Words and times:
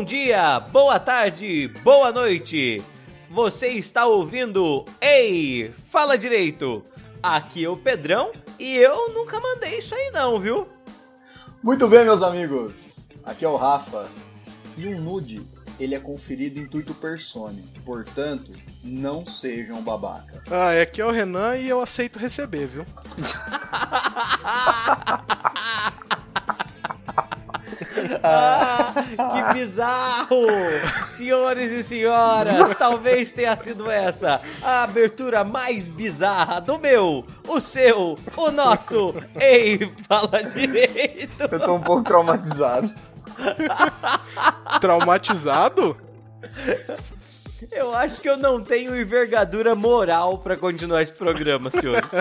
Bom 0.00 0.04
dia, 0.04 0.58
boa 0.58 0.98
tarde, 0.98 1.68
boa 1.84 2.10
noite. 2.10 2.82
Você 3.28 3.68
está 3.68 4.06
ouvindo 4.06 4.86
Ei, 4.98 5.70
fala 5.90 6.16
direito. 6.16 6.82
Aqui 7.22 7.66
é 7.66 7.68
o 7.68 7.76
Pedrão 7.76 8.32
e 8.58 8.78
eu 8.78 9.12
nunca 9.12 9.38
mandei 9.38 9.76
isso 9.76 9.94
aí 9.94 10.10
não, 10.10 10.40
viu? 10.40 10.66
Muito 11.62 11.86
bem, 11.86 12.02
meus 12.02 12.22
amigos. 12.22 13.06
Aqui 13.22 13.44
é 13.44 13.48
o 13.48 13.56
Rafa. 13.56 14.08
E 14.74 14.88
um 14.88 15.02
nude, 15.02 15.42
ele 15.78 15.94
é 15.94 16.00
conferido 16.00 16.58
em 16.58 16.62
intuito 16.62 16.94
persone. 16.94 17.62
Portanto, 17.84 18.52
não 18.82 19.26
sejam 19.26 19.82
babaca. 19.82 20.42
Ah, 20.50 20.72
é 20.72 20.80
aqui 20.80 21.02
é 21.02 21.04
o 21.04 21.10
Renan 21.10 21.58
e 21.58 21.68
eu 21.68 21.78
aceito 21.78 22.18
receber, 22.18 22.66
viu? 22.66 22.86
Ah, 28.22 28.92
que 29.32 29.54
bizarro! 29.54 30.46
Senhores 31.10 31.70
e 31.70 31.82
senhoras, 31.82 32.74
talvez 32.76 33.32
tenha 33.32 33.56
sido 33.56 33.90
essa 33.90 34.40
a 34.62 34.82
abertura 34.82 35.44
mais 35.44 35.88
bizarra 35.88 36.60
do 36.60 36.78
meu, 36.78 37.24
o 37.48 37.60
seu, 37.60 38.18
o 38.36 38.50
nosso. 38.50 39.14
Ei, 39.40 39.92
fala 40.08 40.42
direito! 40.42 41.48
Eu 41.50 41.60
tô 41.60 41.74
um 41.74 41.80
pouco 41.80 42.02
traumatizado. 42.04 42.90
Traumatizado? 44.80 45.96
Eu 47.72 47.94
acho 47.94 48.20
que 48.20 48.28
eu 48.28 48.36
não 48.36 48.60
tenho 48.62 48.96
envergadura 48.96 49.74
moral 49.74 50.38
pra 50.38 50.56
continuar 50.56 51.02
esse 51.02 51.12
programa, 51.12 51.70
senhores. 51.70 52.10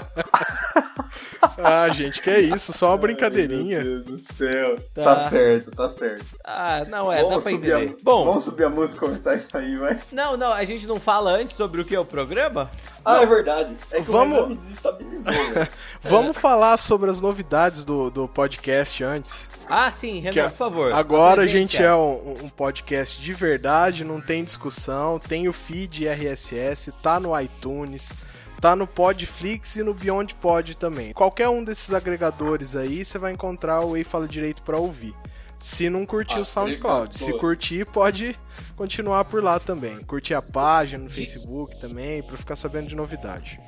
Ah, 1.62 1.90
gente, 1.90 2.22
que 2.22 2.30
é 2.30 2.40
isso, 2.40 2.72
só 2.72 2.90
uma 2.90 2.98
brincadeirinha. 2.98 3.84
Meu 3.84 4.02
Deus 4.04 4.22
do 4.22 4.34
céu. 4.34 4.76
Tá. 4.94 5.16
Tá, 5.16 5.30
certo, 5.30 5.72
tá 5.72 5.90
certo. 5.90 6.26
Ah, 6.46 6.84
não 6.90 7.12
é, 7.12 7.22
dá 7.22 7.30
pra 7.30 7.42
subir 7.42 7.74
a, 7.74 7.84
entender. 7.84 7.98
Bom, 8.04 8.26
vamos 8.26 8.44
subir 8.44 8.64
a 8.66 8.70
música 8.70 9.06
e 9.06 9.10
começar 9.10 9.36
isso 9.36 9.58
aí, 9.58 9.76
vai. 9.76 10.00
não, 10.12 10.38
não, 10.38 10.54
a 10.54 10.64
gente 10.64 10.88
não 10.88 11.00
fala 11.00 11.32
antes 11.32 11.56
sobre 11.56 11.82
o 11.82 11.86
que 11.86 11.96
é 11.96 12.00
o 12.00 12.06
programa? 12.06 12.70
Ah, 13.04 13.22
é 13.22 13.26
verdade. 13.26 13.76
É 13.92 14.02
que 14.02 14.10
Vamos- 14.10 14.52
o 14.52 14.56
desestabilizou, 14.56 15.34
velho. 15.34 15.68
Vamos 16.04 16.38
falar 16.38 16.78
sobre 16.78 17.10
as 17.10 17.20
novidades 17.20 17.84
do, 17.84 18.10
do 18.10 18.28
podcast 18.28 19.04
antes. 19.04 19.49
Ah, 19.70 19.92
sim, 19.92 20.20
Renan, 20.20 20.50
por 20.50 20.58
favor. 20.58 20.94
Agora 20.94 21.44
a 21.44 21.48
gente 21.48 21.78
é 21.78 21.94
um, 21.94 22.46
um 22.46 22.50
podcast 22.50 23.22
de 23.22 23.34
verdade, 23.34 24.04
não 24.04 24.20
tem 24.20 24.44
discussão, 24.44 25.20
tem 25.20 25.48
o 25.48 25.54
feed 25.54 26.08
RSS, 26.08 26.92
tá 27.02 27.20
no 27.20 27.40
iTunes, 27.40 28.12
tá 28.60 28.76
no 28.76 28.88
Podflix 28.88 29.76
e 29.76 29.84
no 29.84 29.94
Beyond 29.94 30.34
Pod 30.36 30.76
também. 30.76 31.14
Qualquer 31.14 31.50
um 31.50 31.64
desses 31.64 31.94
agregadores 31.94 32.76
aí, 32.76 33.06
você 33.06 33.20
vai 33.20 33.32
encontrar 33.32 33.82
o 33.82 33.96
Ei 33.96 34.04
Fala 34.04 34.28
Direito 34.28 34.62
pra 34.64 34.78
ouvir. 34.78 35.14
Se 35.60 35.90
não 35.90 36.06
curtir 36.06 36.38
Ah, 36.38 36.42
o 36.42 36.46
SoundCloud, 36.46 37.18
se 37.18 37.34
curtir, 37.34 37.86
pode 37.92 38.34
continuar 38.78 39.26
por 39.26 39.44
lá 39.44 39.60
também. 39.60 40.00
Curtir 40.06 40.34
a 40.34 40.42
página 40.42 41.04
no 41.04 41.10
Facebook 41.10 41.78
também, 41.82 42.24
pra 42.24 42.38
ficar 42.38 42.56
sabendo 42.56 42.88
de 42.88 42.96
novidade. 42.96 43.60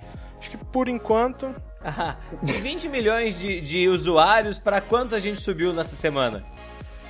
Acho 0.42 0.50
que 0.50 0.58
por 0.58 0.89
enquanto, 0.89 1.53
Ah, 1.86 2.16
de 2.42 2.53
20 2.53 2.89
milhões 2.89 3.38
de, 3.39 3.61
de 3.61 3.88
usuários, 3.88 4.58
pra 4.58 4.81
quanto 4.81 5.14
a 5.14 5.20
gente 5.20 5.39
subiu 5.39 5.72
nessa 5.72 5.95
semana? 5.95 6.44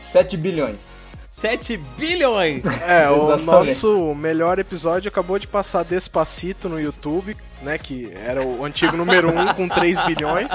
7 0.01 0.35
bilhões. 0.35 0.89
7 1.25 1.77
bilhões! 1.97 2.61
É, 2.85 3.09
o 3.09 3.37
nosso 3.37 4.13
melhor 4.15 4.59
episódio 4.59 5.07
acabou 5.07 5.39
de 5.39 5.47
passar 5.47 5.83
Despacito 5.85 6.67
no 6.67 6.77
YouTube, 6.77 7.37
né? 7.61 7.77
Que 7.77 8.11
era 8.25 8.43
o 8.43 8.65
antigo 8.65 8.97
número 8.97 9.29
1 9.29 9.53
com 9.53 9.69
3 9.69 10.05
bilhões. 10.07 10.52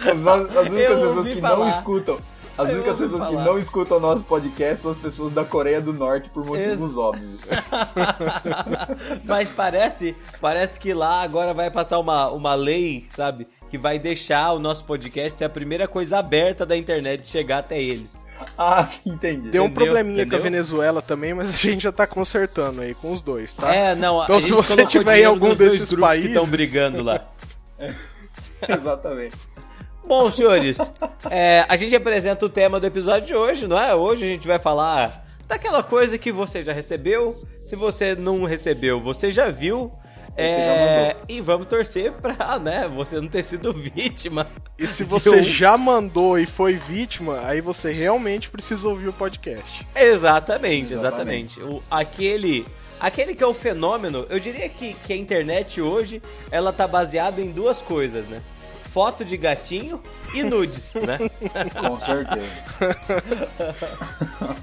As, 0.00 0.56
as 0.56 0.68
únicas 0.68 0.94
pessoas 0.94 1.26
que 1.28 1.40
falar. 1.40 1.56
não 1.56 1.68
escutam. 1.68 2.18
As 2.60 2.68
Eu 2.68 2.74
únicas 2.76 2.96
pessoas 2.96 3.22
que 3.28 3.32
falar. 3.34 3.44
não 3.44 3.58
escutam 3.58 3.96
o 3.96 4.00
nosso 4.00 4.24
podcast 4.24 4.80
são 4.82 4.90
as 4.90 4.96
pessoas 4.96 5.32
da 5.32 5.44
Coreia 5.44 5.80
do 5.80 5.92
Norte 5.92 6.28
por 6.30 6.44
motivos 6.44 6.88
Ex- 6.90 6.96
óbvios. 6.96 7.40
Mas 9.24 9.50
parece, 9.50 10.16
parece 10.40 10.78
que 10.78 10.92
lá 10.92 11.22
agora 11.22 11.54
vai 11.54 11.70
passar 11.70 11.98
uma, 11.98 12.30
uma 12.30 12.54
lei, 12.54 13.06
sabe? 13.10 13.46
Que 13.70 13.78
vai 13.78 13.98
deixar 13.98 14.52
o 14.52 14.58
nosso 14.58 14.84
podcast 14.84 15.38
ser 15.38 15.44
a 15.44 15.48
primeira 15.48 15.86
coisa 15.86 16.18
aberta 16.18 16.66
da 16.66 16.76
internet 16.76 17.26
chegar 17.26 17.58
até 17.58 17.80
eles. 17.80 18.26
Ah, 18.56 18.88
entendi. 19.04 19.50
Deu 19.50 19.64
um 19.64 19.66
Entendeu? 19.66 19.84
probleminha 19.86 20.22
Entendeu? 20.22 20.30
com 20.30 20.36
a 20.36 20.50
Venezuela 20.50 21.02
também, 21.02 21.34
mas 21.34 21.50
a 21.50 21.56
gente 21.58 21.82
já 21.82 21.92
tá 21.92 22.06
consertando 22.06 22.80
aí 22.80 22.94
com 22.94 23.12
os 23.12 23.20
dois, 23.20 23.52
tá? 23.52 23.74
É, 23.74 23.94
não, 23.94 24.22
Então, 24.24 24.40
se 24.40 24.50
você 24.50 24.86
tiver 24.86 25.18
em 25.20 25.24
algum 25.26 25.54
desses 25.54 25.92
grupos 25.92 26.18
que 26.18 26.26
estão 26.28 26.42
países- 26.44 26.50
brigando 26.50 27.02
lá. 27.02 27.20
Exatamente. 28.66 29.36
Bom, 30.10 30.28
senhores, 30.28 30.76
é, 31.30 31.64
a 31.68 31.76
gente 31.76 31.94
apresenta 31.94 32.44
o 32.44 32.48
tema 32.48 32.80
do 32.80 32.86
episódio 32.88 33.28
de 33.28 33.32
hoje, 33.36 33.68
não 33.68 33.80
é? 33.80 33.94
Hoje 33.94 34.24
a 34.24 34.26
gente 34.26 34.44
vai 34.44 34.58
falar 34.58 35.24
daquela 35.46 35.84
coisa 35.84 36.18
que 36.18 36.32
você 36.32 36.64
já 36.64 36.72
recebeu. 36.72 37.40
Se 37.64 37.76
você 37.76 38.16
não 38.16 38.42
recebeu, 38.42 38.98
você 38.98 39.30
já 39.30 39.50
viu. 39.50 39.92
É, 40.36 41.14
e 41.28 41.40
vamos 41.40 41.68
torcer 41.68 42.10
pra, 42.10 42.58
né, 42.58 42.88
você 42.92 43.20
não 43.20 43.28
ter 43.28 43.44
sido 43.44 43.72
vítima. 43.72 44.48
E 44.76 44.84
se 44.88 45.04
você 45.04 45.30
um- 45.30 45.42
já 45.44 45.78
mandou 45.78 46.36
e 46.40 46.44
foi 46.44 46.74
vítima, 46.74 47.42
aí 47.44 47.60
você 47.60 47.92
realmente 47.92 48.50
precisa 48.50 48.88
ouvir 48.88 49.06
o 49.06 49.12
podcast. 49.12 49.86
Exatamente, 49.94 50.92
exatamente. 50.92 51.60
Exatamente. 51.60 51.60
O, 51.62 51.80
aquele, 51.88 52.66
aquele 52.98 53.32
que 53.32 53.44
é 53.44 53.46
o 53.46 53.54
fenômeno, 53.54 54.26
eu 54.28 54.40
diria 54.40 54.68
que, 54.68 54.92
que 55.06 55.12
a 55.12 55.16
internet 55.16 55.80
hoje, 55.80 56.20
ela 56.50 56.72
tá 56.72 56.88
baseada 56.88 57.40
em 57.40 57.52
duas 57.52 57.80
coisas, 57.80 58.26
né? 58.26 58.40
Foto 58.92 59.24
de 59.24 59.36
gatinho 59.36 60.00
e 60.34 60.42
nudes, 60.42 60.94
né? 60.94 61.18
Com 61.78 62.00
certeza. 62.00 62.48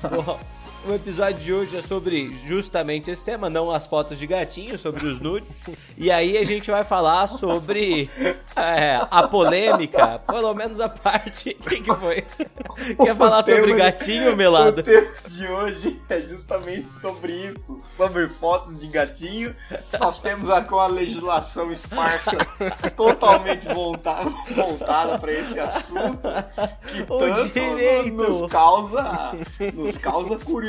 Bom, 0.26 0.40
O 0.86 0.94
episódio 0.94 1.40
de 1.40 1.54
hoje 1.54 1.78
é 1.78 1.82
sobre 1.82 2.34
justamente 2.46 3.12
esse 3.12 3.24
tema, 3.24 3.50
não 3.50 3.70
as 3.72 3.86
fotos 3.86 4.18
de 4.18 4.26
gatinho, 4.26 4.78
sobre 4.78 5.06
os 5.06 5.20
nudes. 5.20 5.62
E 5.98 6.10
aí 6.10 6.38
a 6.38 6.44
gente 6.46 6.72
vai 6.72 6.84
falar 6.84 7.28
sobre 7.28 8.10
é, 8.56 9.00
a 9.10 9.28
polêmica, 9.28 10.18
pelo 10.28 10.54
menos 10.54 10.80
a 10.80 10.88
parte. 10.88 11.58
O 11.60 11.70
que, 11.70 11.82
que 11.82 11.94
foi? 11.94 12.24
Quer 13.04 13.16
falar 13.18 13.44
sobre 13.44 13.74
gatinho, 13.74 14.36
Melado? 14.36 14.80
O 14.80 14.84
tema 14.84 15.08
de 15.28 15.48
hoje 15.48 16.02
é 16.10 16.22
justamente 16.22 16.88
sobre 17.02 17.34
isso, 17.34 17.78
sobre 17.90 18.28
fotos 18.28 18.80
de 18.80 18.88
gatinho. 18.88 19.54
Nós 20.00 20.20
temos 20.20 20.50
aqui 20.50 20.74
uma 20.74 20.88
legislação 20.88 21.70
esparsa 21.70 22.38
totalmente 22.96 23.68
voltada, 23.68 24.30
voltada 24.56 25.20
para 25.20 25.34
esse 25.34 25.60
assunto 25.60 26.20
que 26.88 27.04
tanto 27.04 28.14
nos 28.14 28.50
causa, 28.50 29.36
nos 29.74 29.98
causa 29.98 30.38
curiosidade. 30.38 30.67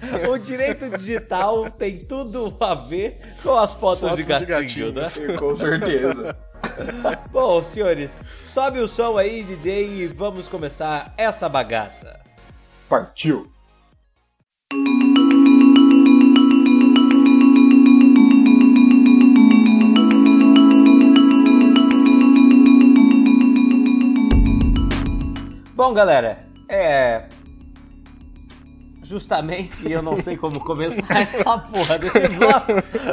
O 0.30 0.38
direito 0.38 0.88
digital 0.90 1.70
tem 1.70 1.98
tudo 1.98 2.56
a 2.60 2.74
ver 2.74 3.20
com 3.42 3.56
as 3.56 3.74
fotos, 3.74 4.00
Fotos 4.00 4.16
de 4.16 4.38
de 4.38 4.46
gatinho, 4.46 4.92
né? 4.92 5.08
Com 5.38 5.54
certeza. 5.54 6.36
Bom, 7.30 7.62
senhores, 7.62 8.30
sobe 8.46 8.78
o 8.80 8.88
som 8.88 9.16
aí, 9.18 9.42
DJ, 9.42 10.02
e 10.02 10.06
vamos 10.06 10.48
começar 10.48 11.12
essa 11.16 11.48
bagaça. 11.48 12.20
Partiu. 12.88 13.50
Bom, 25.74 25.92
galera, 25.92 26.46
é. 26.68 27.28
Justamente 29.04 29.90
eu 29.92 30.02
não 30.02 30.20
sei 30.20 30.36
como 30.36 30.58
começar 30.60 31.04
essa 31.20 31.58
porra 31.58 31.98
desse 31.98 32.26
bloco. 32.28 32.72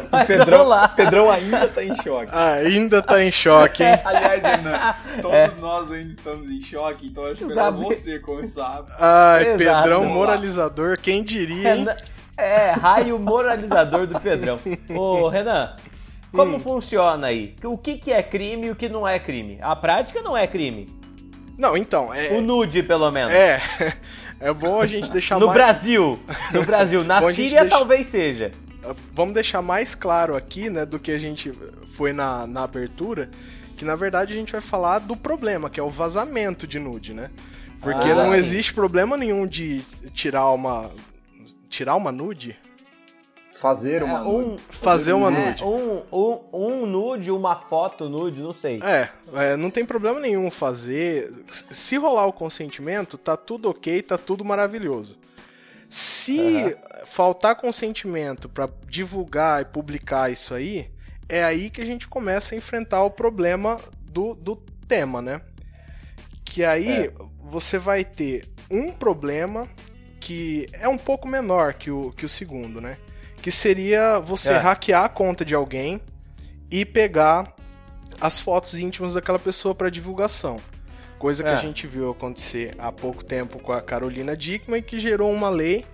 Mas 0.10 0.28
vamos 0.28 0.28
Pedrão, 0.28 0.68
lá. 0.68 0.88
Pedrão 0.88 1.30
ainda 1.30 1.68
tá 1.68 1.84
em 1.84 1.96
choque. 2.02 2.32
Ainda 2.34 3.02
tá 3.02 3.24
em 3.24 3.30
choque, 3.32 3.84
hein? 3.84 4.00
Aliás, 4.06 4.42
Renan, 4.42 4.96
todos 5.22 5.58
nós 5.60 5.92
ainda 5.92 6.14
estamos 6.14 6.50
em 6.50 6.62
choque, 6.62 7.08
então 7.08 7.26
acho 7.26 7.46
melhor 7.46 7.66
Sabe- 7.74 7.84
você 7.84 8.20
começar. 8.20 8.84
Ai, 9.00 9.42
Exato. 9.44 9.58
Pedrão 9.58 10.00
Vamos 10.00 10.08
lá. 10.08 10.14
moralizador, 10.20 10.98
quem 11.00 11.24
diria, 11.24 11.76
hein? 11.76 11.80
Renan- 11.80 11.96
É, 12.38 12.72
raio 12.72 13.20
moralizador 13.20 14.08
do 14.08 14.20
Pedrão. 14.20 14.58
Ô, 14.90 15.28
Renan, 15.28 15.76
como 16.32 16.58
funciona 16.58 17.28
aí? 17.28 17.54
O 17.64 17.78
que, 17.78 17.98
que 17.98 18.12
é 18.14 18.24
crime 18.24 18.68
e 18.68 18.72
o 18.72 18.76
que 18.76 18.88
não 18.88 19.06
é 19.06 19.20
crime? 19.20 19.60
A 19.62 19.76
prática 19.76 20.22
não 20.22 20.36
é 20.38 20.48
crime. 20.48 20.90
Não, 21.58 21.76
então, 21.78 22.12
é. 22.14 22.30
O 22.30 22.42
nude, 22.42 22.82
pelo 22.82 23.12
menos. 23.12 23.32
É. 23.34 23.62
É 24.42 24.52
bom 24.54 24.82
a 24.82 24.88
gente 24.88 25.12
deixar 25.12 25.40
No 25.40 25.46
mais. 25.48 25.58
Brasil. 25.58 26.20
No 26.52 26.66
Brasil. 26.66 27.04
Na 27.06 27.22
Síria 27.34 27.62
deixa- 27.62 27.70
talvez 27.78 28.08
seja. 28.08 28.52
Vamos 29.14 29.34
deixar 29.36 29.62
mais 29.62 29.94
claro 29.94 30.36
aqui, 30.36 30.70
né, 30.70 30.86
do 30.86 30.98
que 30.98 31.12
a 31.12 31.18
gente 31.20 31.52
foi 31.94 32.12
na, 32.12 32.48
na 32.48 32.64
abertura, 32.64 33.30
que 33.78 33.86
na 33.86 33.96
verdade 33.96 34.34
a 34.34 34.36
gente 34.36 34.52
vai 34.52 34.62
falar 34.62 35.00
do 35.00 35.16
problema, 35.16 35.70
que 35.70 35.80
é 35.80 35.84
o 35.84 35.90
vazamento 35.90 36.66
de 36.66 36.80
nude, 36.80 37.14
né? 37.14 37.30
Porque 37.80 38.10
Ah, 38.10 38.16
não 38.16 38.34
existe 38.34 38.74
problema 38.74 39.16
nenhum 39.16 39.46
de 39.48 39.82
tirar 40.14 40.50
uma. 40.52 40.90
Tirar 41.70 41.96
uma 41.96 42.12
nude? 42.12 42.56
Fazer 43.54 44.02
uma 44.04 44.20
É, 44.20 44.24
um, 44.24 44.58
Fazer 44.70 45.14
uma 45.14 45.32
é, 45.32 45.50
nude. 45.50 45.64
um, 45.64 46.02
um, 46.12 46.40
um 46.54 46.86
nude, 46.86 47.32
uma 47.32 47.56
foto 47.56 48.08
nude, 48.10 48.42
não 48.42 48.54
sei. 48.54 48.80
É, 48.82 49.10
é, 49.34 49.56
não 49.58 49.70
tem 49.70 49.86
problema 49.86 50.20
nenhum 50.20 50.50
fazer. 50.50 51.32
Se 51.72 51.98
rolar 51.98 52.26
o 52.26 52.34
consentimento, 52.34 53.18
tá 53.18 53.36
tudo 53.36 53.70
ok, 53.70 54.02
tá 54.02 54.18
tudo 54.18 54.44
maravilhoso. 54.46 55.18
Se 55.90 56.78
faltar 57.06 57.56
consentimento 57.56 58.48
pra 58.48 58.70
divulgar 58.88 59.62
e 59.62 59.66
publicar 59.66 60.32
isso 60.32 60.54
aí, 60.54 60.90
é 61.28 61.44
aí 61.44 61.70
que 61.70 61.82
a 61.82 61.86
gente 61.86 62.08
começa 62.08 62.56
a 62.56 62.58
enfrentar 62.58 63.04
o 63.04 63.12
problema 63.12 63.78
do, 64.02 64.34
do 64.34 64.56
tema, 64.88 65.22
né? 65.22 65.42
Que 66.46 66.64
aí 66.64 67.06
É. 67.08 67.14
você 67.44 67.78
vai 67.78 68.06
ter 68.06 68.48
um 68.70 68.92
problema 68.92 69.68
que 70.20 70.68
é 70.74 70.88
um 70.88 70.98
pouco 70.98 71.28
menor 71.28 71.74
que 71.74 71.92
o, 71.92 72.12
que 72.12 72.26
o 72.26 72.30
segundo, 72.30 72.80
né? 72.80 72.98
Que 73.42 73.50
seria 73.52 74.20
você 74.20 74.52
É. 74.52 74.58
hackear 74.58 75.04
a 75.06 75.10
conta 75.10 75.44
de 75.44 75.56
alguém 75.56 76.00
e 76.70 76.86
pegar 76.86 77.54
as 78.20 78.40
fotos 78.40 78.78
íntimas 78.78 79.16
daquela 79.16 79.40
pessoa 79.40 79.74
para 79.74 79.90
divulgação. 79.90 80.58
Coisa 81.18 81.44
que 81.44 81.50
É. 81.50 81.54
a 81.54 81.58
gente 81.58 81.86
viu 81.88 82.12
acontecer 82.12 82.74
há 82.78 82.92
pouco 82.92 83.24
tempo 83.24 83.60
com 83.60 83.72
a 83.72 83.82
Carolina 83.82 84.36
Dickman 84.38 84.80
e 84.80 84.82
que 84.84 85.00
gerou 85.00 85.32
uma 85.32 85.50
lei 85.50 85.86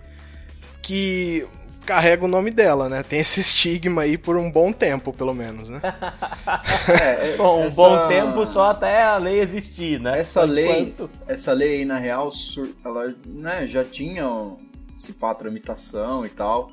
que 0.81 1.45
carrega 1.85 2.25
o 2.25 2.27
nome 2.27 2.51
dela, 2.51 2.89
né? 2.89 3.01
Tem 3.01 3.19
esse 3.19 3.39
estigma 3.39 4.01
aí 4.01 4.17
por 4.17 4.35
um 4.35 4.51
bom 4.51 4.73
tempo, 4.73 5.13
pelo 5.13 5.33
menos, 5.33 5.69
né? 5.69 5.79
É, 7.01 7.33
é, 7.33 7.37
Bom, 7.37 7.61
um 7.61 7.65
essa- 7.65 7.75
bom 7.75 8.07
tempo 8.09 8.45
só 8.45 8.71
até 8.71 9.03
a 9.03 9.17
lei 9.17 9.39
existir, 9.39 9.99
né? 9.99 10.19
Essa 10.19 10.41
Por 10.41 10.49
lei, 10.49 10.79
enquanto- 10.81 11.09
essa 11.27 11.53
lei 11.53 11.79
aí, 11.79 11.85
na 11.85 11.97
real, 11.97 12.29
sur- 12.31 12.73
ela 12.83 13.13
né, 13.25 13.65
já 13.67 13.83
tinha 13.85 14.27
um, 14.27 14.57
se 14.97 15.13
pá, 15.13 15.33
tramitação 15.33 16.25
e 16.25 16.29
tal, 16.29 16.71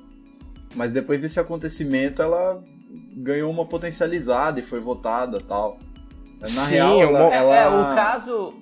mas 0.75 0.93
depois 0.93 1.23
desse 1.23 1.39
acontecimento 1.41 2.21
ela 2.23 2.63
ganhou 3.17 3.51
uma 3.51 3.65
potencializada 3.67 4.59
e 4.61 4.63
foi 4.63 4.81
votada 4.81 5.39
e 5.39 5.43
tal. 5.43 5.79
Na 6.41 6.47
Sim, 6.47 6.75
real, 6.75 7.01
ela, 7.01 7.25
uma- 7.27 7.35
ela- 7.35 7.57
É, 7.57 7.69
o 7.69 7.95
caso. 7.95 8.55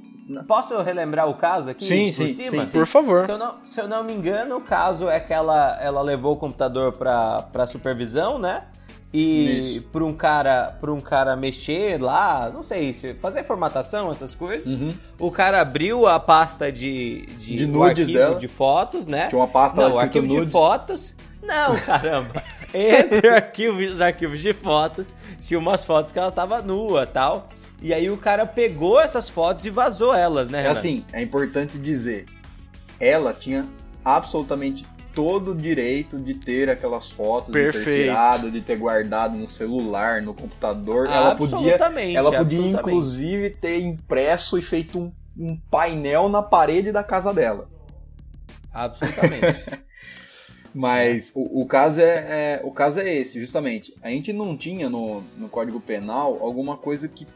Posso 0.46 0.80
relembrar 0.82 1.28
o 1.28 1.34
caso 1.34 1.68
aqui? 1.68 1.84
Sim, 1.84 2.06
por 2.06 2.12
sim, 2.12 2.32
cima? 2.50 2.66
sim, 2.66 2.78
Por 2.78 2.86
favor. 2.86 3.24
Se 3.24 3.32
eu, 3.32 3.38
não, 3.38 3.54
se 3.64 3.80
eu 3.80 3.88
não 3.88 4.04
me 4.04 4.12
engano, 4.14 4.56
o 4.56 4.60
caso 4.60 5.08
é 5.08 5.18
que 5.18 5.32
ela, 5.32 5.76
ela 5.82 6.00
levou 6.00 6.34
o 6.34 6.36
computador 6.36 6.92
pra 6.92 7.66
supervisão, 7.66 8.38
né? 8.38 8.62
E 9.14 9.82
para 9.92 10.02
um 10.04 10.14
cara 10.14 10.74
para 10.80 10.90
um 10.92 11.00
cara 11.00 11.36
mexer 11.36 12.00
lá, 12.00 12.50
não 12.52 12.62
sei, 12.62 12.92
se 12.94 13.12
fazer 13.14 13.44
formatação, 13.44 14.10
essas 14.10 14.34
coisas. 14.34 14.66
Uhum. 14.66 14.94
O 15.18 15.30
cara 15.30 15.60
abriu 15.60 16.06
a 16.06 16.18
pasta 16.18 16.72
de, 16.72 17.26
de, 17.38 17.56
De 17.56 17.66
nudes 17.66 18.00
arquivo 18.00 18.18
dela. 18.18 18.34
de 18.36 18.48
fotos, 18.48 19.06
né? 19.06 19.26
Tinha 19.28 19.38
uma 19.40 19.48
pasta 19.48 19.86
Não, 19.88 19.98
arquivo 19.98 20.26
de 20.26 20.36
nudes. 20.36 20.50
fotos. 20.52 21.14
Não, 21.42 21.76
caramba. 21.80 22.42
Entre 22.72 23.28
arquivos, 23.28 23.92
os 23.92 24.00
arquivos 24.00 24.40
de 24.40 24.54
fotos, 24.54 25.12
tinha 25.42 25.58
umas 25.60 25.84
fotos 25.84 26.10
que 26.10 26.18
ela 26.18 26.30
tava 26.30 26.62
nua 26.62 27.04
tal. 27.04 27.48
E 27.82 27.92
aí 27.92 28.08
o 28.08 28.16
cara 28.16 28.46
pegou 28.46 28.98
essas 28.98 29.28
fotos 29.28 29.66
e 29.66 29.70
vazou 29.70 30.14
elas, 30.14 30.48
né, 30.48 30.60
É 30.60 30.62
Renan? 30.62 30.72
assim, 30.72 31.04
é 31.12 31.20
importante 31.20 31.76
dizer, 31.76 32.26
ela 32.98 33.34
tinha 33.34 33.66
absolutamente 34.04 34.86
todo 35.14 35.52
o 35.52 35.54
direito 35.54 36.18
de 36.18 36.34
ter 36.34 36.68
aquelas 36.70 37.10
fotos, 37.10 37.52
de 37.52 37.58
ter 37.58 37.72
Perfeito. 37.72 38.02
tirado, 38.04 38.50
de 38.50 38.60
ter 38.60 38.76
guardado 38.76 39.36
no 39.36 39.46
celular, 39.46 40.22
no 40.22 40.34
computador. 40.34 41.06
ela 41.06 41.34
podia, 41.34 41.76
ela 42.14 42.38
podia 42.38 42.70
inclusive 42.70 43.50
ter 43.50 43.80
impresso 43.80 44.58
e 44.58 44.62
feito 44.62 44.98
um, 44.98 45.12
um 45.36 45.56
painel 45.70 46.28
na 46.28 46.42
parede 46.42 46.90
da 46.90 47.04
casa 47.04 47.32
dela. 47.32 47.68
Absolutamente. 48.72 49.64
Mas 50.74 51.30
o, 51.34 51.62
o 51.62 51.66
caso 51.66 52.00
é, 52.00 52.04
é- 52.04 52.60
o 52.64 52.70
caso 52.70 53.00
é 53.00 53.14
esse, 53.14 53.38
justamente. 53.38 53.94
A 54.02 54.08
gente 54.08 54.32
não 54.32 54.56
tinha 54.56 54.88
no, 54.88 55.22
no 55.36 55.48
Código 55.48 55.78
Penal 55.80 56.38
alguma 56.40 56.78
coisa 56.78 57.06
que 57.08 57.26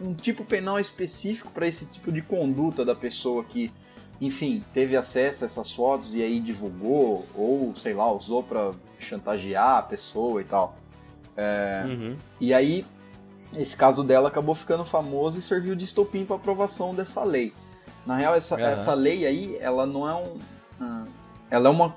um 0.00 0.12
tipo 0.12 0.44
penal 0.44 0.78
específico 0.78 1.50
para 1.50 1.66
esse 1.66 1.86
tipo 1.86 2.10
de 2.12 2.20
conduta 2.20 2.84
da 2.84 2.94
pessoa 2.94 3.44
que, 3.44 3.72
enfim, 4.20 4.64
teve 4.72 4.96
acesso 4.96 5.44
a 5.44 5.46
essas 5.46 5.72
fotos 5.72 6.14
e 6.14 6.22
aí 6.22 6.40
divulgou 6.40 7.24
ou 7.36 7.72
sei 7.76 7.94
lá 7.94 8.10
usou 8.12 8.42
para 8.42 8.72
chantagear 8.98 9.78
a 9.78 9.82
pessoa 9.82 10.40
e 10.40 10.44
tal. 10.44 10.74
Uhum. 11.88 12.16
E 12.40 12.52
aí 12.52 12.84
esse 13.56 13.76
caso 13.76 14.02
dela 14.02 14.28
acabou 14.28 14.54
ficando 14.54 14.84
famoso 14.84 15.38
e 15.38 15.42
serviu 15.42 15.74
de 15.74 15.84
estopim 15.84 16.24
para 16.24 16.36
aprovação 16.36 16.94
dessa 16.94 17.22
lei. 17.24 17.52
Na 18.04 18.16
real, 18.16 18.34
essa, 18.34 18.56
Aham. 18.56 18.64
essa 18.68 18.94
lei 18.94 19.26
aí, 19.26 19.56
ela 19.60 19.86
não 19.86 20.08
é 20.08 20.14
um. 20.14 20.36
ah, 20.80 21.04
ela 21.50 21.68
é 21.68 21.72
uma. 21.72 21.94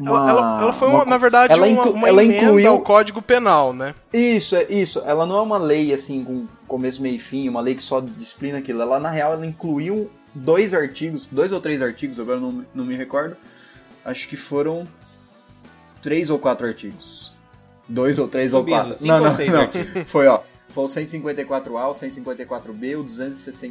Ela, 0.00 0.10
uma- 0.10 0.30
ela- 0.30 0.62
ela 0.62 0.72
foi, 0.72 0.88
uma- 0.88 0.96
uma- 0.98 1.04
na 1.04 1.18
verdade, 1.18 1.52
ela 1.52 1.66
uma, 1.66 1.88
uma 1.90 2.08
ela 2.08 2.22
emenda 2.24 2.44
incluiu- 2.44 2.70
ao 2.70 2.80
Código 2.80 3.20
Penal, 3.20 3.72
né? 3.72 3.94
Isso, 4.12 4.56
é 4.56 4.64
isso. 4.64 5.02
Ela 5.06 5.26
não 5.26 5.36
é 5.38 5.42
uma 5.42 5.58
lei 5.58 5.92
assim 5.92 6.24
com 6.24 6.46
começo, 6.66 7.02
meio 7.02 7.16
e 7.16 7.18
fim, 7.18 7.48
uma 7.48 7.60
lei 7.60 7.74
que 7.74 7.82
só 7.82 8.00
disciplina 8.00 8.58
aquilo. 8.58 8.80
Ela, 8.82 8.98
na 8.98 9.10
real, 9.10 9.32
ela 9.34 9.46
incluiu 9.46 10.10
dois 10.34 10.74
artigos, 10.74 11.26
dois 11.30 11.52
ou 11.52 11.60
três 11.60 11.80
artigos, 11.82 12.18
agora 12.18 12.40
não, 12.40 12.52
me- 12.52 12.66
não 12.74 12.84
me 12.84 12.96
recordo. 12.96 13.36
Acho 14.04 14.28
que 14.28 14.36
foram 14.36 14.86
três 16.02 16.30
ou 16.30 16.38
quatro 16.38 16.66
artigos. 16.66 17.32
Dois 17.88 18.18
ou 18.18 18.26
três 18.28 18.50
Subindo, 18.50 18.74
ou 18.76 18.82
quatro. 18.82 18.94
cinco 18.98 19.08
não, 19.08 19.18
ou 19.18 19.24
não, 19.24 19.34
seis 19.34 19.52
não. 19.52 19.60
artigos. 19.60 20.10
Foi, 20.10 20.26
ó. 20.26 20.40
Foi 20.70 20.84
o 20.84 20.88
154A, 20.88 21.88
o 21.88 21.94
154B, 21.94 22.98
o 22.98 23.02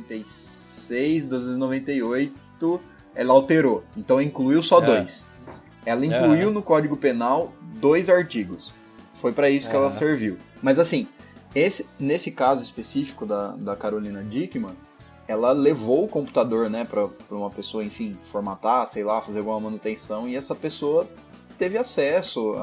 266, 0.04 1.26
298. 1.26 2.82
Ela 3.16 3.34
alterou. 3.34 3.84
Então 3.96 4.22
incluiu 4.22 4.62
só 4.62 4.82
É. 4.82 4.86
dois. 4.86 5.28
Ela 5.86 6.06
incluiu 6.06 6.50
É. 6.50 6.52
no 6.52 6.62
Código 6.62 6.96
Penal 6.98 7.54
dois 7.76 8.10
artigos. 8.10 8.74
Foi 9.14 9.32
pra 9.32 9.50
isso 9.50 9.70
que 9.70 9.76
É. 9.76 9.80
ela 9.80 9.92
serviu. 9.92 10.38
Mas 10.62 10.80
assim, 10.80 11.08
esse, 11.54 11.88
nesse 12.00 12.32
caso 12.32 12.64
específico 12.64 13.26
da, 13.26 13.50
da 13.52 13.76
Carolina 13.76 14.24
Dickman, 14.24 14.74
ela 15.28 15.52
levou 15.52 16.06
o 16.06 16.08
computador, 16.08 16.70
né, 16.70 16.84
pra 16.84 17.08
uma 17.32 17.50
pessoa, 17.50 17.84
enfim, 17.84 18.18
formatar, 18.24 18.88
sei 18.88 19.04
lá, 19.04 19.22
fazer 19.22 19.40
alguma 19.40 19.60
manutenção, 19.60 20.28
e 20.28 20.36
essa 20.36 20.54
pessoa 20.54 21.08
teve 21.58 21.78
acesso 21.78 22.56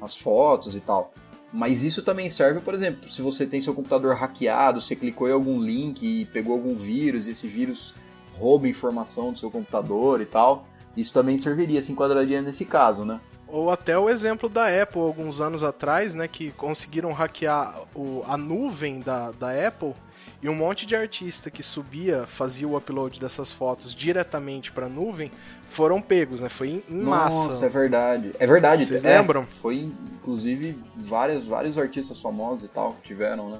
às 0.00 0.16
fotos 0.16 0.74
e 0.74 0.80
tal. 0.80 1.12
Mas 1.52 1.84
isso 1.84 2.02
também 2.02 2.28
serve, 2.28 2.60
por 2.60 2.74
exemplo, 2.74 3.08
se 3.08 3.22
você 3.22 3.46
tem 3.46 3.60
seu 3.60 3.74
computador 3.74 4.14
hackeado, 4.14 4.80
você 4.80 4.94
clicou 4.94 5.28
em 5.28 5.32
algum 5.32 5.60
link 5.60 6.02
e 6.04 6.24
pegou 6.26 6.54
algum 6.54 6.74
vírus, 6.74 7.26
e 7.26 7.30
esse 7.30 7.48
vírus 7.48 7.94
rouba 8.38 8.68
informação 8.68 9.32
do 9.32 9.38
seu 9.38 9.50
computador 9.50 10.20
e 10.20 10.26
tal, 10.26 10.66
isso 10.96 11.12
também 11.12 11.38
serviria, 11.38 11.80
se 11.80 11.92
enquadraria 11.92 12.42
nesse 12.42 12.64
caso, 12.64 13.04
né? 13.04 13.20
Ou 13.50 13.70
até 13.70 13.98
o 13.98 14.10
exemplo 14.10 14.48
da 14.48 14.66
Apple, 14.82 15.00
alguns 15.00 15.40
anos 15.40 15.62
atrás, 15.62 16.14
né? 16.14 16.28
Que 16.28 16.50
conseguiram 16.52 17.12
hackear 17.12 17.82
o- 17.94 18.22
a 18.26 18.36
nuvem 18.36 19.00
da, 19.00 19.30
da 19.32 19.50
Apple 19.66 19.94
e 20.42 20.48
um 20.48 20.54
monte 20.54 20.84
de 20.86 20.94
artista 20.94 21.50
que 21.50 21.62
subia, 21.62 22.26
fazia 22.26 22.68
o 22.68 22.76
upload 22.76 23.18
dessas 23.18 23.50
fotos 23.52 23.94
diretamente 23.94 24.70
pra 24.70 24.88
nuvem, 24.88 25.30
foram 25.70 26.00
pegos, 26.00 26.40
né? 26.40 26.48
Foi 26.48 26.68
em, 26.68 26.82
em 26.90 27.02
Nossa, 27.02 27.48
massa. 27.48 27.66
é 27.66 27.68
verdade. 27.68 28.34
É 28.38 28.46
verdade. 28.46 28.86
Vocês 28.86 29.04
é, 29.04 29.18
lembram? 29.18 29.46
Foi, 29.46 29.90
inclusive, 30.20 30.78
vários, 30.96 31.46
vários 31.46 31.78
artistas 31.78 32.20
famosos 32.20 32.64
e 32.64 32.68
tal 32.68 32.92
que 32.94 33.08
tiveram, 33.08 33.50
né? 33.50 33.58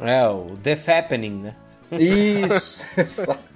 É, 0.00 0.26
o 0.28 0.56
The 0.62 0.76
Fappening, 0.76 1.42
né? 1.42 1.56
Isso! 1.92 2.84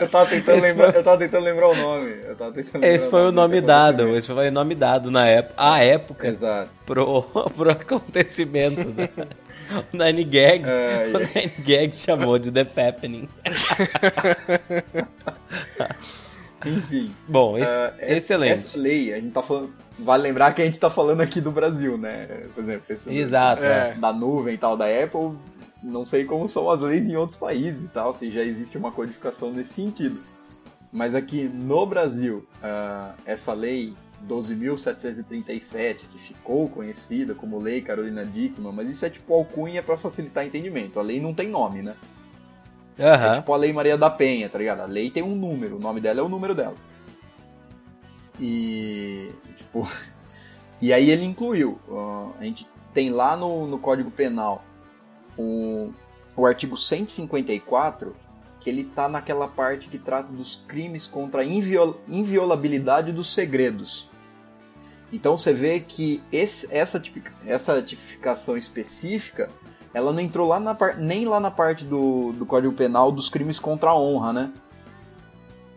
eu, 0.00 0.08
tava 0.08 0.26
tentando 0.30 0.58
Esse 0.58 0.66
lembrar, 0.68 0.90
foi- 0.92 1.00
eu 1.00 1.04
tava 1.04 1.18
tentando 1.18 1.44
lembrar 1.44 1.68
o 1.68 1.74
nome. 1.76 2.10
Eu 2.26 2.36
tava 2.36 2.52
tentando 2.52 2.84
Esse 2.84 3.08
foi 3.08 3.22
o 3.28 3.32
nome 3.32 3.60
dado, 3.60 4.08
esse 4.16 4.26
foi 4.32 4.48
o 4.48 4.52
nome 4.52 4.74
dado 4.74 5.10
na 5.10 5.26
época, 5.26 5.54
a 5.56 5.78
época 5.82 6.28
Exato. 6.28 6.70
pro, 6.86 7.22
pro 7.56 7.70
acontecimento. 7.70 8.88
Né? 8.90 9.08
O 9.70 9.84
Nine 9.96 10.24
Gag, 10.24 10.64
Ai, 10.64 11.10
o. 11.12 11.18
Nine 11.18 11.52
Gag 11.64 11.94
chamou 11.96 12.38
de 12.38 12.50
The 12.50 12.64
Fappening. 12.64 13.28
Enfim. 16.64 17.10
Bom, 17.26 17.56
ex- 17.56 17.68
ah, 17.70 17.92
essa- 17.98 18.12
excelente. 18.16 18.52
Essa 18.64 18.78
lei, 18.78 19.12
a 19.14 19.16
gente 19.16 19.30
tá 19.32 19.42
falando. 19.42 19.70
Vale 19.98 20.22
lembrar 20.22 20.54
que 20.54 20.62
a 20.62 20.64
gente 20.64 20.78
tá 20.80 20.88
falando 20.88 21.20
aqui 21.20 21.40
do 21.42 21.50
Brasil, 21.50 21.98
né? 21.98 22.26
Por 22.54 22.62
exemplo, 22.64 22.84
esse 22.88 23.14
Exato, 23.14 23.62
É. 23.62 23.90
é. 23.90 23.94
da 24.00 24.10
nuvem 24.12 24.54
e 24.54 24.58
tal 24.58 24.74
da 24.76 24.86
Apple, 24.86 25.32
não 25.82 26.04
sei 26.04 26.24
como 26.24 26.46
são 26.46 26.70
as 26.70 26.80
leis 26.80 27.08
em 27.08 27.16
outros 27.16 27.38
países 27.38 27.84
e 27.84 27.88
tal, 27.88 28.12
se 28.12 28.30
já 28.30 28.42
existe 28.42 28.76
uma 28.76 28.92
codificação 28.92 29.52
nesse 29.52 29.74
sentido. 29.74 30.20
Mas 30.92 31.14
aqui 31.14 31.44
no 31.44 31.86
Brasil, 31.86 32.46
ah, 32.62 33.14
essa 33.24 33.52
lei 33.52 33.94
12.737, 34.28 35.98
que 36.12 36.18
ficou 36.18 36.68
conhecida 36.68 37.34
como 37.34 37.58
Lei 37.58 37.80
Carolina 37.80 38.24
Dickmann, 38.24 38.72
mas 38.74 38.90
isso 38.90 39.06
é 39.06 39.10
tipo 39.10 39.32
alcunha 39.32 39.82
para 39.82 39.96
facilitar 39.96 40.44
entendimento. 40.44 40.98
A 40.98 41.02
lei 41.02 41.20
não 41.20 41.32
tem 41.32 41.48
nome, 41.48 41.82
né? 41.82 41.94
É 42.98 43.08
Aham. 43.08 43.36
tipo 43.36 43.52
a 43.52 43.56
Lei 43.56 43.72
Maria 43.72 43.96
da 43.96 44.10
Penha, 44.10 44.48
tá 44.48 44.58
ligado? 44.58 44.80
A 44.80 44.86
lei 44.86 45.10
tem 45.10 45.22
um 45.22 45.34
número, 45.34 45.76
o 45.76 45.80
nome 45.80 46.00
dela 46.00 46.20
é 46.20 46.22
o 46.22 46.28
número 46.28 46.54
dela. 46.54 46.76
E. 48.38 49.30
Tipo. 49.56 49.88
E 50.82 50.94
aí 50.94 51.10
ele 51.10 51.26
incluiu. 51.26 51.78
ó, 51.90 52.30
a 52.40 52.44
gente 52.44 52.66
tem 52.94 53.10
lá 53.10 53.36
no, 53.36 53.66
no 53.66 53.78
Código 53.78 54.10
Penal 54.10 54.64
o, 55.40 55.92
o 56.36 56.46
artigo 56.46 56.76
154, 56.76 58.14
que 58.60 58.68
ele 58.68 58.84
tá 58.84 59.08
naquela 59.08 59.48
parte 59.48 59.88
que 59.88 59.98
trata 59.98 60.32
dos 60.32 60.56
crimes 60.56 61.06
contra 61.06 61.42
a 61.42 61.44
inviol, 61.44 62.00
inviolabilidade 62.06 63.12
dos 63.12 63.32
segredos. 63.32 64.08
Então 65.12 65.36
você 65.36 65.52
vê 65.52 65.80
que 65.80 66.22
esse, 66.30 66.72
essa, 66.74 67.00
tipica, 67.00 67.32
essa 67.44 67.82
tipificação 67.82 68.56
específica, 68.56 69.50
ela 69.92 70.12
não 70.12 70.20
entrou 70.20 70.46
lá 70.46 70.60
na 70.60 70.76
nem 70.98 71.24
lá 71.24 71.40
na 71.40 71.50
parte 71.50 71.84
do, 71.84 72.32
do 72.32 72.46
Código 72.46 72.72
Penal 72.72 73.10
dos 73.10 73.28
crimes 73.28 73.58
contra 73.58 73.90
a 73.90 73.98
honra, 73.98 74.32
né? 74.32 74.52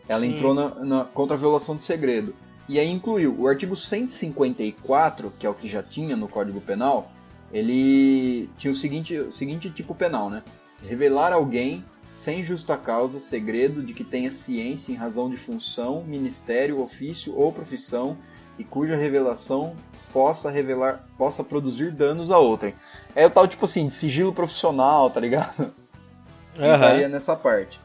Ela 0.08 0.22
Sim. 0.22 0.36
entrou 0.36 0.53
na, 0.53 0.70
na, 0.84 1.05
contra 1.05 1.36
a 1.36 1.39
violação 1.39 1.75
de 1.75 1.84
segredo. 1.84 2.36
E 2.67 2.79
aí 2.79 2.89
incluiu 2.89 3.36
o 3.39 3.48
artigo 3.48 3.75
154, 3.75 5.34
que 5.39 5.48
é 5.48 5.50
o 5.50 5.53
que 5.53 5.67
já 5.67 5.82
tinha 5.82 6.15
no 6.15 6.27
Código 6.27 6.62
Penal, 6.62 7.12
ele 7.53 8.50
tinha 8.57 8.72
o 8.72 8.75
seguinte, 8.75 9.15
o 9.15 9.31
seguinte 9.31 9.69
tipo 9.69 9.93
penal, 9.93 10.29
né? 10.29 10.41
Revelar 10.81 11.31
alguém 11.31 11.86
sem 12.12 12.43
justa 12.43 12.75
causa 12.75 13.19
segredo 13.19 13.83
de 13.83 13.93
que 13.93 14.03
tenha 14.03 14.31
ciência 14.31 14.91
em 14.91 14.95
razão 14.95 15.29
de 15.29 15.38
função, 15.38 16.03
ministério, 16.03 16.81
ofício 16.81 17.36
ou 17.36 17.53
profissão 17.53 18.17
e 18.57 18.63
cuja 18.63 18.98
revelação 18.98 19.75
possa 20.12 20.50
revelar, 20.50 21.07
possa 21.17 21.43
produzir 21.43 21.91
danos 21.91 22.29
a 22.31 22.38
outrem. 22.38 22.74
É 23.15 23.25
o 23.25 23.29
tal 23.29 23.48
tipo 23.48 23.65
assim, 23.65 23.88
de 23.88 23.95
sigilo 23.95 24.33
profissional, 24.33 25.10
tá 25.10 25.19
ligado? 25.19 25.74
Uhum. 26.57 27.00
E 27.00 27.07
nessa 27.07 27.36
parte. 27.36 27.79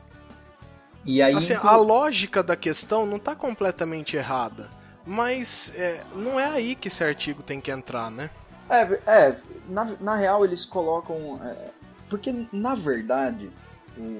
E 1.05 1.23
aí 1.23 1.35
assim, 1.35 1.55
a 1.55 1.77
lógica 1.77 2.43
da 2.43 2.55
questão 2.55 3.07
não 3.07 3.17
está 3.17 3.35
completamente 3.35 4.17
errada, 4.17 4.69
mas 5.07 5.73
é, 5.75 6.03
não 6.15 6.39
é 6.39 6.47
aí 6.47 6.75
que 6.75 6.89
esse 6.89 7.03
artigo 7.03 7.43
tem 7.43 7.63
que 7.63 7.71
entrar, 7.71 8.11
né? 8.11 8.29
É, 8.69 9.01
é 9.07 9.37
na, 9.69 9.85
na 10.01 10.17
real 10.17 10.45
eles 10.45 10.65
colocam, 10.65 11.41
é, 11.45 11.71
porque 12.09 12.47
na 12.53 12.75
verdade 12.75 13.51
o, 13.97 14.19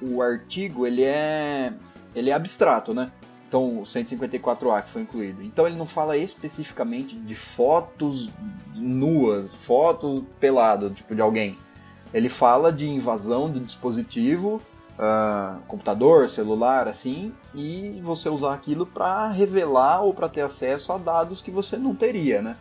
o 0.00 0.22
artigo 0.22 0.86
ele 0.86 1.04
é 1.04 1.72
ele 2.14 2.30
é 2.30 2.32
abstrato, 2.32 2.92
né? 2.92 3.10
Então, 3.52 3.80
o 3.80 3.82
154A 3.82 4.82
que 4.82 4.90
foi 4.90 5.02
incluído. 5.02 5.42
Então, 5.42 5.66
ele 5.66 5.76
não 5.76 5.84
fala 5.84 6.16
especificamente 6.16 7.14
de 7.14 7.34
fotos 7.34 8.30
nuas, 8.74 9.54
fotos 9.56 10.22
peladas, 10.40 10.92
tipo 10.94 11.14
de 11.14 11.20
alguém. 11.20 11.58
Ele 12.14 12.30
fala 12.30 12.72
de 12.72 12.88
invasão 12.88 13.52
de 13.52 13.60
dispositivo, 13.60 14.60
uh, 14.98 15.60
computador, 15.66 16.30
celular, 16.30 16.88
assim, 16.88 17.34
e 17.54 18.00
você 18.02 18.30
usar 18.30 18.54
aquilo 18.54 18.86
para 18.86 19.28
revelar 19.28 20.00
ou 20.00 20.14
para 20.14 20.30
ter 20.30 20.40
acesso 20.40 20.90
a 20.90 20.96
dados 20.96 21.42
que 21.42 21.50
você 21.50 21.76
não 21.76 21.94
teria, 21.94 22.40
né? 22.40 22.56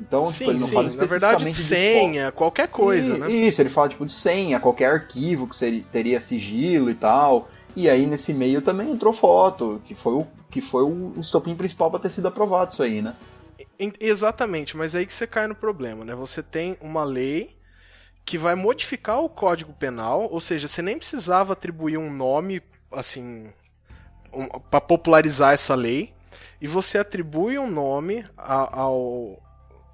Então, 0.00 0.24
sim, 0.24 0.38
tipo, 0.38 0.50
ele 0.50 0.60
não 0.60 0.66
sim. 0.66 0.74
fala 0.74 0.86
especificamente 0.86 1.22
Na 1.22 1.28
verdade, 1.28 1.56
de 1.56 1.62
senha, 1.62 2.26
de... 2.26 2.32
qualquer 2.32 2.68
coisa, 2.68 3.16
e, 3.16 3.18
né? 3.18 3.30
Isso, 3.30 3.60
ele 3.60 3.68
fala 3.68 3.88
tipo 3.90 4.06
de 4.06 4.12
senha, 4.12 4.58
qualquer 4.58 4.90
arquivo 4.90 5.46
que 5.46 5.54
seria, 5.54 5.84
teria 5.92 6.20
sigilo 6.20 6.90
e 6.90 6.94
tal. 6.94 7.48
E 7.76 7.88
aí 7.88 8.06
nesse 8.06 8.32
meio 8.32 8.62
também 8.62 8.90
entrou 8.90 9.12
foto, 9.12 9.80
que 9.84 9.94
foi 9.94 10.14
o, 10.14 10.26
que 10.50 10.60
foi 10.60 10.82
o 10.82 11.12
estopim 11.18 11.54
principal 11.54 11.90
para 11.90 12.00
ter 12.00 12.10
sido 12.10 12.26
aprovado 12.26 12.72
isso 12.72 12.82
aí, 12.82 13.02
né? 13.02 13.14
Exatamente, 14.00 14.76
mas 14.76 14.94
aí 14.94 15.06
que 15.06 15.12
você 15.12 15.26
cai 15.26 15.46
no 15.46 15.54
problema, 15.54 16.04
né? 16.04 16.14
Você 16.14 16.42
tem 16.42 16.76
uma 16.80 17.04
lei 17.04 17.56
que 18.24 18.38
vai 18.38 18.54
modificar 18.54 19.20
o 19.20 19.28
Código 19.28 19.72
Penal, 19.72 20.28
ou 20.30 20.40
seja, 20.40 20.66
você 20.66 20.82
nem 20.82 20.98
precisava 20.98 21.52
atribuir 21.52 21.98
um 21.98 22.12
nome 22.12 22.62
assim 22.90 23.48
um, 24.32 24.46
para 24.46 24.80
popularizar 24.80 25.52
essa 25.52 25.74
lei, 25.74 26.12
e 26.60 26.66
você 26.66 26.98
atribui 26.98 27.58
um 27.58 27.70
nome 27.70 28.24
ao 28.36 29.40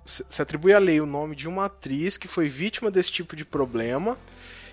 você 0.06 0.42
atribui 0.42 0.72
à 0.72 0.78
lei 0.78 1.00
o 1.00 1.06
nome 1.06 1.34
de 1.34 1.48
uma 1.48 1.66
atriz 1.66 2.16
que 2.16 2.28
foi 2.28 2.48
vítima 2.48 2.90
desse 2.90 3.10
tipo 3.10 3.34
de 3.34 3.44
problema 3.44 4.16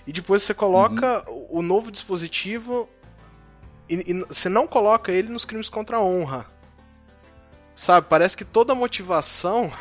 e 0.06 0.14
depois 0.14 0.44
você 0.44 0.54
coloca 0.54 1.28
uhum. 1.30 1.48
o 1.50 1.62
novo 1.62 1.92
dispositivo 1.92 2.88
e, 3.90 4.12
e, 4.12 4.24
você 4.28 4.48
não 4.48 4.68
coloca 4.68 5.12
ele 5.12 5.30
nos 5.30 5.44
crimes 5.44 5.70
contra 5.70 5.98
a 5.98 6.02
honra. 6.02 6.46
Sabe? 7.76 8.08
Parece 8.08 8.38
que 8.38 8.46
toda 8.46 8.74
a 8.74 8.76
motivação. 8.76 9.72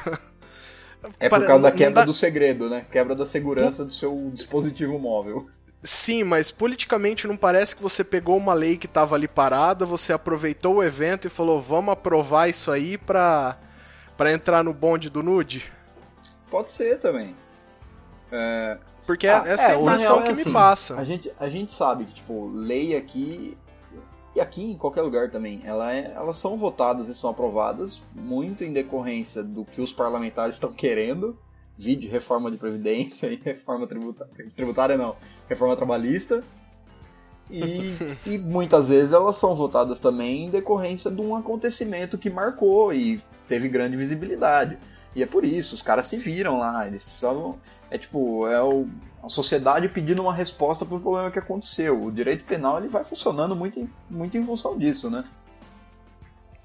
é 1.21 1.29
por 1.29 1.47
causa 1.47 1.63
da 1.63 1.73
quebra 1.73 2.01
dá... 2.01 2.05
do 2.05 2.15
segredo, 2.15 2.71
né? 2.71 2.87
Quebra 2.91 3.15
da 3.15 3.27
segurança 3.27 3.85
do 3.85 3.93
seu 3.93 4.31
dispositivo 4.33 4.99
móvel. 4.99 5.49
Sim, 5.83 6.23
mas 6.23 6.51
politicamente 6.51 7.27
não 7.27 7.37
parece 7.37 7.75
que 7.75 7.83
você 7.83 8.05
pegou 8.05 8.37
uma 8.37 8.55
lei 8.55 8.77
que 8.77 8.87
estava 8.87 9.17
ali 9.17 9.27
parada, 9.27 9.85
você 9.85 10.13
aproveitou 10.13 10.77
o 10.77 10.83
evento 10.83 11.27
e 11.27 11.31
falou: 11.31 11.61
vamos 11.61 11.93
aprovar 11.93 12.49
isso 12.49 12.71
aí 12.71 12.97
pra, 12.97 13.59
pra 14.17 14.33
entrar 14.33 14.63
no 14.63 14.73
bonde 14.73 15.11
do 15.11 15.23
nude? 15.23 15.73
Pode 16.51 16.71
ser 16.71 16.99
também. 16.99 17.35
É, 18.31 18.79
porque 19.07 19.27
ah, 19.27 19.43
essa 19.47 19.73
é, 19.73 19.77
a 19.77 19.81
impressão 19.81 20.21
é 20.21 20.23
que 20.23 20.33
assim, 20.33 20.45
me 20.45 20.53
passa. 20.53 20.99
A 20.99 21.05
gente, 21.05 21.33
a 21.39 21.49
gente 21.49 21.73
sabe 21.73 22.05
que, 22.05 22.15
tipo, 22.15 22.49
lei 22.49 22.97
aqui 22.97 23.57
e 24.35 24.41
aqui 24.41 24.63
em 24.63 24.77
qualquer 24.77 25.03
lugar 25.03 25.31
também, 25.31 25.61
ela 25.65 25.93
é, 25.93 26.13
elas 26.15 26.39
são 26.39 26.57
votadas 26.57 27.09
e 27.09 27.15
são 27.15 27.31
aprovadas 27.31 28.03
muito 28.15 28.65
em 28.65 28.73
decorrência 28.73 29.43
do 29.43 29.65
que 29.65 29.81
os 29.81 29.93
parlamentares 29.93 30.55
estão 30.55 30.73
querendo, 30.73 31.39
vide 31.77 32.09
reforma 32.09 32.51
de 32.51 32.57
previdência 32.57 33.27
e 33.33 33.37
reforma 33.37 33.87
tributária, 33.87 34.33
tributária 34.57 34.97
não, 34.97 35.17
reforma 35.49 35.77
trabalhista. 35.77 36.43
E, 37.53 37.95
e 38.27 38.39
muitas 38.39 38.89
vezes 38.89 39.13
elas 39.13 39.37
são 39.37 39.55
votadas 39.55 40.01
também 40.01 40.47
em 40.47 40.51
decorrência 40.51 41.11
de 41.11 41.21
um 41.21 41.37
acontecimento 41.37 42.17
que 42.17 42.31
marcou 42.31 42.95
e 42.95 43.21
teve 43.47 43.69
grande 43.69 43.95
visibilidade. 43.95 44.79
E 45.15 45.23
é 45.23 45.27
por 45.27 45.45
isso, 45.45 45.75
os 45.75 45.83
caras 45.83 46.07
se 46.07 46.17
viram 46.17 46.59
lá, 46.59 46.87
eles 46.87 47.05
precisavam. 47.05 47.59
É 47.91 47.99
tipo, 47.99 48.47
é 48.47 48.63
o, 48.63 48.89
a 49.23 49.29
sociedade 49.29 49.87
pedindo 49.87 50.23
uma 50.23 50.33
resposta 50.33 50.87
para 50.87 50.97
o 50.97 51.01
problema 51.01 51.31
que 51.31 51.39
aconteceu. 51.39 52.05
O 52.05 52.11
direito 52.11 52.43
penal 52.45 52.79
ele 52.79 52.89
vai 52.89 53.05
funcionando 53.05 53.55
muito 53.55 53.79
em, 53.79 53.91
muito 54.09 54.39
em 54.39 54.45
função 54.47 54.79
disso, 54.79 55.11
né? 55.11 55.23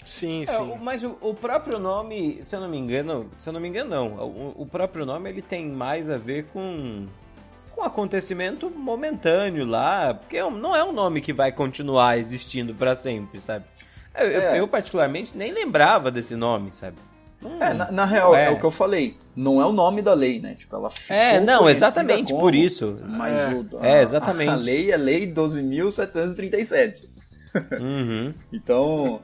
Sim, 0.05 0.43
é, 0.43 0.45
sim. 0.45 0.77
Mas 0.81 1.03
o, 1.03 1.17
o, 1.19 1.33
próprio 1.33 1.77
nome, 1.77 2.41
se 2.41 2.55
eu 2.55 2.61
não 2.61 2.69
me 2.69 2.77
engano, 2.77 3.29
se 3.37 3.49
eu 3.49 3.51
não 3.51 3.59
me 3.59 3.67
engano, 3.67 3.89
não. 3.89 4.07
O, 4.25 4.61
o 4.61 4.65
próprio 4.65 5.05
nome 5.05 5.29
ele 5.29 5.41
tem 5.41 5.67
mais 5.67 6.09
a 6.09 6.15
ver 6.15 6.45
com 6.45 7.05
com 7.05 7.07
um 7.77 7.83
acontecimento 7.83 8.69
momentâneo 8.69 9.65
lá, 9.65 10.13
porque 10.13 10.37
é 10.37 10.49
não 10.49 10.75
é 10.75 10.83
um 10.83 10.91
nome 10.91 11.21
que 11.21 11.31
vai 11.31 11.51
continuar 11.51 12.17
existindo 12.17 12.73
para 12.73 12.95
sempre, 12.95 13.39
sabe? 13.39 13.65
Eu, 14.15 14.25
é. 14.25 14.35
eu, 14.35 14.55
eu, 14.55 14.67
particularmente 14.67 15.37
nem 15.37 15.51
lembrava 15.51 16.09
desse 16.09 16.35
nome, 16.35 16.73
sabe? 16.73 16.97
Hum, 17.43 17.61
é, 17.61 17.73
na, 17.73 17.91
na 17.91 18.05
real, 18.05 18.35
é. 18.35 18.45
é. 18.45 18.49
o 18.49 18.59
que 18.59 18.65
eu 18.65 18.71
falei. 18.71 19.15
Não 19.35 19.61
é 19.61 19.65
o 19.65 19.71
nome 19.71 20.01
da 20.01 20.13
lei, 20.13 20.39
né? 20.39 20.55
Tipo, 20.55 20.75
ela 20.75 20.89
É, 21.07 21.39
não, 21.39 21.69
exatamente 21.69 22.31
como, 22.31 22.41
por 22.41 22.55
isso. 22.55 22.99
Mas 23.05 23.39
é, 23.39 23.53
o, 23.53 23.79
a, 23.79 23.87
é, 23.87 24.01
exatamente. 24.01 24.49
A 24.49 24.55
lei 24.55 24.91
é 24.91 24.97
lei 24.97 25.31
12.737. 25.31 27.05
Uhum. 27.79 28.33
então. 28.51 29.21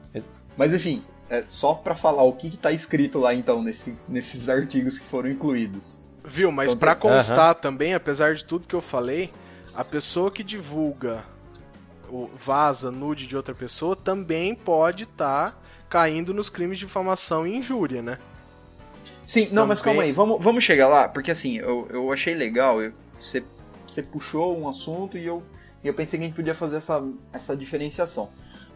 Mas 0.56 0.72
enfim, 0.72 1.02
é 1.28 1.42
só 1.48 1.74
para 1.74 1.96
falar 1.96 2.22
o 2.22 2.32
que, 2.32 2.46
está 2.46 2.70
escrito 2.70 3.18
lá 3.18 3.34
então 3.34 3.60
nesse, 3.60 3.98
nesses 4.08 4.48
artigos 4.48 4.96
que 4.96 5.04
foram 5.04 5.30
incluídos. 5.30 5.98
Viu, 6.24 6.50
mas 6.50 6.68
então, 6.68 6.78
para 6.78 6.94
constar 6.94 7.54
uhum. 7.54 7.60
também, 7.60 7.94
apesar 7.94 8.34
de 8.34 8.44
tudo 8.44 8.66
que 8.66 8.74
eu 8.74 8.80
falei, 8.80 9.30
a 9.74 9.84
pessoa 9.84 10.30
que 10.30 10.42
divulga 10.42 11.24
o 12.08 12.28
vaza 12.28 12.90
nude 12.90 13.26
de 13.26 13.36
outra 13.36 13.54
pessoa 13.54 13.94
também 13.94 14.54
pode 14.54 15.04
estar 15.04 15.50
tá 15.50 15.58
caindo 15.88 16.32
nos 16.32 16.48
crimes 16.48 16.78
de 16.78 16.86
difamação 16.86 17.46
e 17.46 17.56
injúria, 17.56 18.00
né? 18.00 18.18
Sim, 19.26 19.42
não, 19.46 19.48
Também... 19.48 19.66
mas 19.68 19.82
calma 19.82 20.02
aí, 20.02 20.12
vamos, 20.12 20.42
vamos 20.42 20.64
chegar 20.64 20.88
lá, 20.88 21.08
porque 21.08 21.30
assim, 21.30 21.56
eu, 21.56 21.88
eu 21.90 22.12
achei 22.12 22.34
legal, 22.34 22.78
você, 23.18 23.42
você 23.86 24.02
puxou 24.02 24.58
um 24.58 24.68
assunto 24.68 25.16
e 25.16 25.26
eu, 25.26 25.42
eu 25.82 25.94
pensei 25.94 26.18
que 26.18 26.24
a 26.24 26.28
gente 26.28 26.36
podia 26.36 26.54
fazer 26.54 26.76
essa, 26.76 27.02
essa 27.32 27.56
diferenciação. 27.56 28.30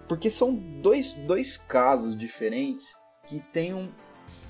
Porque 0.08 0.30
são 0.30 0.54
dois, 0.54 1.12
dois 1.12 1.56
casos 1.56 2.16
diferentes 2.16 2.96
que 3.26 3.40
tem 3.52 3.74
um. 3.74 3.88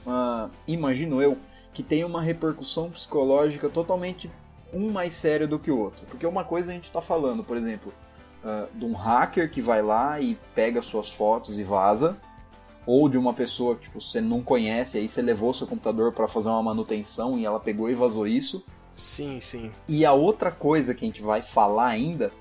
Uh, 0.06 0.48
imagino 0.66 1.20
eu, 1.20 1.36
que 1.78 1.82
tem 1.84 2.02
uma 2.02 2.20
repercussão 2.20 2.90
psicológica 2.90 3.68
totalmente 3.68 4.28
um 4.74 4.90
mais 4.90 5.14
sério 5.14 5.46
do 5.46 5.60
que 5.60 5.70
o 5.70 5.78
outro. 5.78 6.04
Porque 6.08 6.26
uma 6.26 6.42
coisa 6.42 6.72
a 6.72 6.74
gente 6.74 6.86
está 6.86 7.00
falando, 7.00 7.44
por 7.44 7.56
exemplo, 7.56 7.94
uh, 8.42 8.76
de 8.76 8.84
um 8.84 8.94
hacker 8.94 9.48
que 9.48 9.62
vai 9.62 9.80
lá 9.80 10.20
e 10.20 10.36
pega 10.56 10.82
suas 10.82 11.08
fotos 11.08 11.56
e 11.56 11.62
vaza, 11.62 12.16
ou 12.84 13.08
de 13.08 13.16
uma 13.16 13.32
pessoa 13.32 13.76
que 13.76 13.82
tipo, 13.82 14.00
você 14.00 14.20
não 14.20 14.42
conhece, 14.42 14.98
aí 14.98 15.08
você 15.08 15.22
levou 15.22 15.54
seu 15.54 15.68
computador 15.68 16.12
para 16.12 16.26
fazer 16.26 16.48
uma 16.48 16.64
manutenção 16.64 17.38
e 17.38 17.46
ela 17.46 17.60
pegou 17.60 17.88
e 17.88 17.94
vazou 17.94 18.26
isso. 18.26 18.66
Sim, 18.96 19.40
sim. 19.40 19.70
E 19.86 20.04
a 20.04 20.12
outra 20.12 20.50
coisa 20.50 20.92
que 20.92 21.04
a 21.04 21.06
gente 21.06 21.22
vai 21.22 21.42
falar 21.42 21.86
ainda 21.86 22.32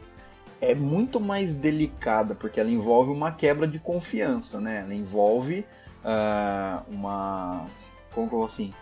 é 0.60 0.74
muito 0.74 1.20
mais 1.20 1.54
delicada, 1.54 2.34
porque 2.34 2.60
ela 2.60 2.72
envolve 2.72 3.12
uma 3.12 3.32
quebra 3.32 3.68
de 3.68 3.78
confiança, 3.78 4.60
né? 4.60 4.82
Ela 4.82 4.96
envolve 4.96 5.64
uh, 6.04 6.92
uma. 6.92 7.68
Como 8.16 8.28
que 8.28 8.34
eu 8.34 8.40
vou 8.40 8.48
assim? 8.48 8.74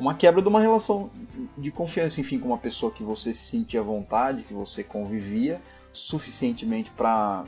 Uma 0.00 0.14
quebra 0.14 0.42
de 0.42 0.48
uma 0.48 0.60
relação 0.60 1.10
de 1.56 1.70
confiança, 1.70 2.20
enfim, 2.20 2.38
com 2.38 2.48
uma 2.48 2.58
pessoa 2.58 2.90
que 2.90 3.04
você 3.04 3.32
se 3.32 3.44
sentia 3.44 3.80
à 3.80 3.82
vontade, 3.82 4.42
que 4.42 4.54
você 4.54 4.82
convivia 4.82 5.60
suficientemente 5.92 6.90
para 6.90 7.44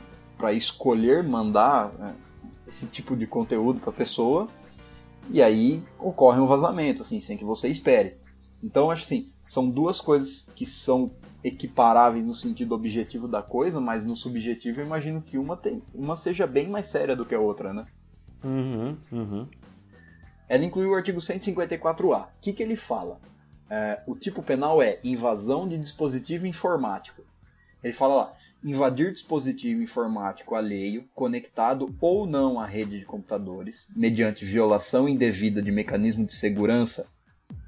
escolher 0.53 1.23
mandar. 1.23 1.91
Né? 1.93 2.15
esse 2.67 2.87
tipo 2.87 3.15
de 3.15 3.27
conteúdo 3.27 3.79
para 3.79 3.91
a 3.91 3.93
pessoa 3.93 4.47
e 5.29 5.41
aí 5.41 5.81
ocorre 5.99 6.39
um 6.39 6.47
vazamento, 6.47 7.01
assim, 7.01 7.21
sem 7.21 7.37
que 7.37 7.45
você 7.45 7.69
espere. 7.69 8.17
Então, 8.61 8.89
acho 8.89 9.03
assim, 9.03 9.29
são 9.43 9.69
duas 9.69 10.01
coisas 10.01 10.49
que 10.55 10.65
são 10.65 11.11
equiparáveis 11.43 12.25
no 12.25 12.33
sentido 12.33 12.73
objetivo 12.73 13.27
da 13.27 13.41
coisa, 13.41 13.79
mas 13.79 14.05
no 14.05 14.15
subjetivo 14.15 14.81
eu 14.81 14.85
imagino 14.85 15.21
que 15.21 15.37
uma, 15.37 15.55
tem, 15.55 15.81
uma 15.93 16.15
seja 16.15 16.47
bem 16.47 16.69
mais 16.69 16.87
séria 16.87 17.15
do 17.15 17.25
que 17.25 17.35
a 17.35 17.39
outra, 17.39 17.73
né? 17.73 17.85
Uhum, 18.43 18.97
uhum. 19.11 19.47
Ela 20.53 20.63
incluiu 20.63 20.91
o 20.91 20.95
artigo 20.95 21.19
154A. 21.19 22.25
O 22.25 22.27
que, 22.39 22.53
que 22.53 22.61
ele 22.61 22.75
fala? 22.75 23.19
É, 23.67 24.01
o 24.05 24.13
tipo 24.13 24.43
penal 24.43 24.83
é 24.83 24.99
invasão 25.03 25.67
de 25.67 25.79
dispositivo 25.79 26.45
informático. 26.45 27.23
Ele 27.83 27.91
fala 27.91 28.15
lá, 28.15 28.33
invadir 28.63 29.11
dispositivo 29.11 29.81
informático 29.81 30.53
alheio, 30.53 31.05
conectado 31.15 31.95
ou 31.99 32.27
não 32.27 32.59
à 32.59 32.67
rede 32.67 32.99
de 32.99 33.03
computadores, 33.03 33.91
mediante 33.95 34.45
violação 34.45 35.09
indevida 35.09 35.59
de 35.59 35.71
mecanismo 35.71 36.23
de 36.23 36.35
segurança 36.35 37.09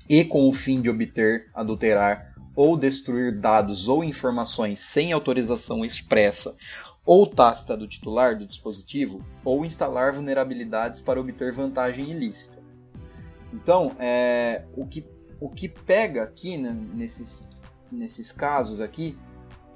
e 0.07 0.23
com 0.23 0.47
o 0.47 0.53
fim 0.53 0.79
de 0.79 0.87
obter, 0.87 1.49
adulterar 1.55 2.35
ou 2.55 2.77
destruir 2.77 3.39
dados 3.39 3.87
ou 3.87 4.03
informações 4.03 4.79
sem 4.79 5.11
autorização 5.11 5.83
expressa 5.83 6.55
ou 7.03 7.25
tácita 7.25 7.75
do 7.75 7.87
titular 7.87 8.37
do 8.37 8.45
dispositivo, 8.45 9.25
ou 9.43 9.65
instalar 9.65 10.13
vulnerabilidades 10.13 11.01
para 11.01 11.19
obter 11.19 11.51
vantagem 11.51 12.11
ilícita. 12.11 12.64
Então, 13.55 13.91
é, 13.99 14.63
o, 14.75 14.85
que, 14.85 15.05
o 15.39 15.49
que 15.49 15.69
pega 15.69 16.23
aqui 16.23 16.57
né, 16.57 16.75
nesses, 16.93 17.47
nesses 17.91 18.31
casos 18.31 18.81
aqui 18.81 19.17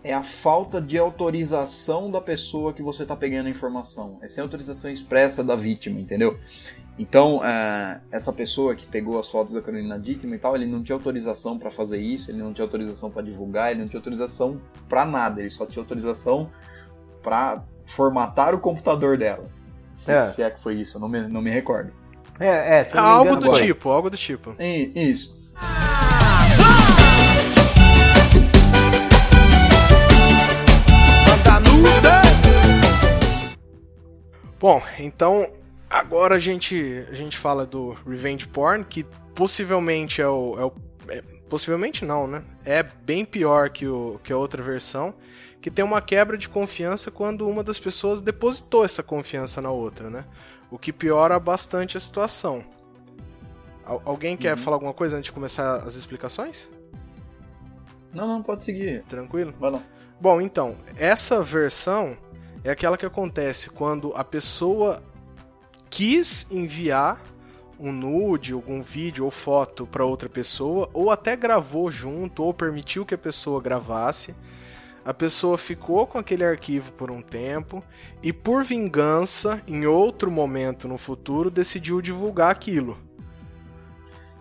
é 0.03 0.13
a 0.13 0.23
falta 0.23 0.81
de 0.81 0.97
autorização 0.97 2.09
da 2.09 2.21
pessoa 2.21 2.73
que 2.73 2.81
você 2.81 3.03
está 3.03 3.15
pegando 3.15 3.47
a 3.47 3.49
informação. 3.49 4.17
É 4.21 4.27
sem 4.27 4.41
autorização 4.41 4.89
expressa 4.89 5.43
da 5.43 5.55
vítima, 5.55 5.99
entendeu? 5.99 6.37
Então, 6.97 7.43
é, 7.43 8.01
essa 8.11 8.31
pessoa 8.31 8.75
que 8.75 8.85
pegou 8.85 9.19
as 9.19 9.29
fotos 9.29 9.53
da 9.53 9.61
Carolina 9.61 9.97
Dickman 9.97 10.35
e 10.35 10.39
tal, 10.39 10.55
ele 10.55 10.65
não 10.65 10.83
tinha 10.83 10.95
autorização 10.95 11.57
para 11.57 11.71
fazer 11.71 11.99
isso, 11.99 12.29
ele 12.31 12.39
não 12.39 12.53
tinha 12.53 12.65
autorização 12.65 13.09
para 13.09 13.21
divulgar, 13.21 13.71
ele 13.71 13.81
não 13.81 13.87
tinha 13.87 13.99
autorização 13.99 14.61
para 14.87 15.05
nada, 15.05 15.39
ele 15.39 15.49
só 15.49 15.65
tinha 15.65 15.81
autorização 15.81 16.49
para 17.21 17.63
formatar 17.85 18.53
o 18.53 18.59
computador 18.59 19.17
dela. 19.17 19.49
Se 19.91 20.11
é. 20.11 20.25
se 20.27 20.41
é. 20.41 20.49
que 20.49 20.59
foi 20.59 20.75
isso, 20.75 20.97
eu 20.97 21.01
não 21.01 21.09
me, 21.09 21.27
não 21.27 21.41
me 21.41 21.49
recordo. 21.49 21.91
É, 22.39 22.79
é, 22.79 22.83
se 22.85 22.97
algo 22.97 23.35
do 23.35 23.47
foi. 23.47 23.65
tipo, 23.65 23.89
algo 23.89 24.09
do 24.09 24.15
tipo. 24.15 24.55
isso. 24.95 25.37
Bom, 34.59 34.81
então 34.99 35.51
agora 35.89 36.35
a 36.35 36.39
gente, 36.39 37.05
a 37.09 37.13
gente 37.13 37.37
fala 37.37 37.65
do 37.65 37.97
Revenge 38.05 38.47
Porn, 38.47 38.83
que 38.83 39.05
possivelmente 39.33 40.21
é 40.21 40.27
o. 40.27 40.55
É 40.59 40.65
o 40.65 40.73
é, 41.09 41.23
possivelmente 41.49 42.05
não, 42.05 42.27
né? 42.27 42.43
É 42.63 42.83
bem 42.83 43.25
pior 43.25 43.69
que, 43.69 43.87
o, 43.87 44.19
que 44.23 44.31
a 44.31 44.37
outra 44.37 44.61
versão, 44.61 45.13
que 45.61 45.71
tem 45.71 45.83
uma 45.83 46.01
quebra 46.01 46.37
de 46.37 46.47
confiança 46.47 47.09
quando 47.09 47.47
uma 47.47 47.63
das 47.63 47.79
pessoas 47.79 48.21
depositou 48.21 48.85
essa 48.85 49.01
confiança 49.01 49.61
na 49.61 49.71
outra, 49.71 50.09
né? 50.09 50.25
O 50.71 50.77
que 50.77 50.93
piora 50.93 51.39
bastante 51.39 51.97
a 51.97 51.99
situação. 51.99 52.63
Al 53.85 54.01
alguém 54.05 54.37
quer 54.37 54.55
uhum. 54.55 54.63
falar 54.63 54.75
alguma 54.75 54.93
coisa 54.93 55.17
antes 55.17 55.25
de 55.25 55.31
começar 55.31 55.77
as 55.77 55.95
explicações? 55.95 56.69
Não, 58.13 58.27
não, 58.27 58.43
pode 58.43 58.63
seguir. 58.63 59.03
Tranquilo? 59.03 59.53
Vai 59.59 59.71
lá. 59.71 59.83
Bom, 60.19 60.41
então, 60.41 60.75
essa 60.97 61.41
versão 61.41 62.17
é 62.63 62.69
aquela 62.69 62.97
que 62.97 63.05
acontece 63.05 63.69
quando 63.69 64.13
a 64.15 64.23
pessoa 64.23 65.01
quis 65.89 66.49
enviar 66.51 67.21
um 67.79 67.91
nude, 67.91 68.53
algum 68.53 68.81
vídeo 68.81 69.23
ou 69.23 69.31
foto 69.31 69.87
para 69.87 70.03
outra 70.03 70.27
pessoa, 70.27 70.89
ou 70.93 71.09
até 71.09 71.35
gravou 71.35 71.89
junto, 71.89 72.43
ou 72.43 72.53
permitiu 72.53 73.05
que 73.05 73.15
a 73.15 73.17
pessoa 73.17 73.61
gravasse. 73.61 74.35
A 75.09 75.13
pessoa 75.13 75.57
ficou 75.57 76.05
com 76.05 76.19
aquele 76.19 76.45
arquivo 76.45 76.91
por 76.91 77.09
um 77.09 77.19
tempo 77.19 77.83
e, 78.21 78.31
por 78.31 78.63
vingança, 78.63 79.59
em 79.67 79.87
outro 79.87 80.29
momento 80.29 80.87
no 80.87 80.99
futuro, 80.99 81.49
decidiu 81.49 81.99
divulgar 81.99 82.51
aquilo. 82.51 82.95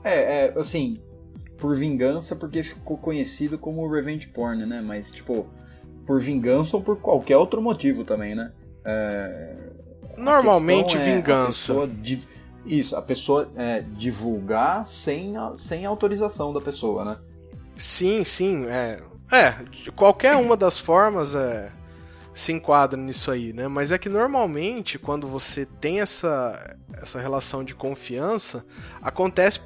É, 0.04 0.48
é 0.48 0.58
assim, 0.58 1.00
por 1.56 1.74
vingança 1.74 2.36
porque 2.36 2.62
ficou 2.62 2.98
conhecido 2.98 3.56
como 3.56 3.90
revenge 3.90 4.28
porn, 4.28 4.66
né? 4.66 4.82
Mas, 4.82 5.10
tipo, 5.10 5.46
por 6.06 6.20
vingança 6.20 6.76
ou 6.76 6.82
por 6.82 7.00
qualquer 7.00 7.38
outro 7.38 7.62
motivo 7.62 8.04
também, 8.04 8.34
né? 8.34 8.52
É... 8.84 9.56
Normalmente 10.18 10.98
é 10.98 11.02
vingança. 11.02 11.84
A 11.84 11.86
div... 11.86 12.26
Isso, 12.66 12.94
a 12.94 13.00
pessoa 13.00 13.50
é, 13.56 13.80
divulgar 13.80 14.84
sem, 14.84 15.34
a, 15.34 15.56
sem 15.56 15.86
autorização 15.86 16.52
da 16.52 16.60
pessoa, 16.60 17.06
né? 17.06 17.16
Sim, 17.74 18.22
sim. 18.22 18.66
É, 18.66 19.00
é 19.30 19.54
qualquer 19.92 20.36
uma 20.36 20.56
das 20.56 20.78
formas 20.78 21.34
é, 21.34 21.70
se 22.34 22.52
enquadra 22.52 22.98
nisso 22.98 23.30
aí, 23.30 23.52
né? 23.52 23.68
Mas 23.68 23.90
é 23.90 23.98
que 23.98 24.08
normalmente, 24.08 24.98
quando 24.98 25.26
você 25.26 25.66
tem 25.66 26.00
essa, 26.00 26.76
essa 26.94 27.20
relação 27.20 27.64
de 27.64 27.74
confiança, 27.74 28.64
acontece 29.02 29.60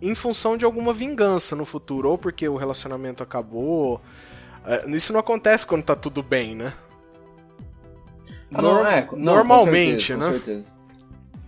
em 0.00 0.14
função 0.14 0.56
de 0.56 0.64
alguma 0.64 0.92
vingança 0.92 1.54
no 1.54 1.64
futuro, 1.64 2.10
ou 2.10 2.18
porque 2.18 2.48
o 2.48 2.56
relacionamento 2.56 3.22
acabou, 3.22 4.00
é, 4.64 4.88
isso 4.90 5.12
não 5.12 5.20
acontece 5.20 5.66
quando 5.66 5.84
tá 5.84 5.96
tudo 5.96 6.22
bem, 6.22 6.54
né? 6.54 6.72
Ah, 8.54 8.62
não, 8.62 8.86
é, 8.86 9.08
não, 9.12 9.18
Normalmente, 9.18 10.12
com 10.14 10.18
certeza, 10.18 10.18
né? 10.18 10.26
Com 10.26 10.44
certeza. 10.44 10.72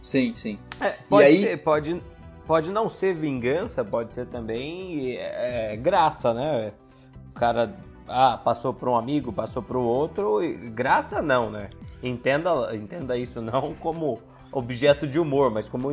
Sim, 0.02 0.32
sim. 0.36 0.58
É, 0.80 0.90
pode, 1.08 1.26
aí... 1.26 1.40
ser, 1.40 1.56
pode, 1.62 2.02
pode 2.46 2.70
não 2.70 2.88
ser 2.88 3.14
vingança, 3.14 3.84
pode 3.84 4.12
ser 4.14 4.26
também 4.26 5.16
é, 5.16 5.76
graça, 5.76 6.34
né? 6.34 6.72
O 7.34 7.38
cara 7.40 7.74
ah, 8.06 8.38
passou 8.38 8.72
para 8.72 8.88
um 8.88 8.96
amigo, 8.96 9.32
passou 9.32 9.60
para 9.60 9.76
o 9.76 9.82
outro, 9.82 10.38
graça 10.72 11.20
não, 11.20 11.50
né? 11.50 11.68
Entenda, 12.00 12.74
entenda 12.76 13.16
isso 13.16 13.40
não 13.42 13.74
como 13.74 14.20
objeto 14.52 15.04
de 15.04 15.18
humor, 15.18 15.50
mas 15.50 15.68
como 15.68 15.90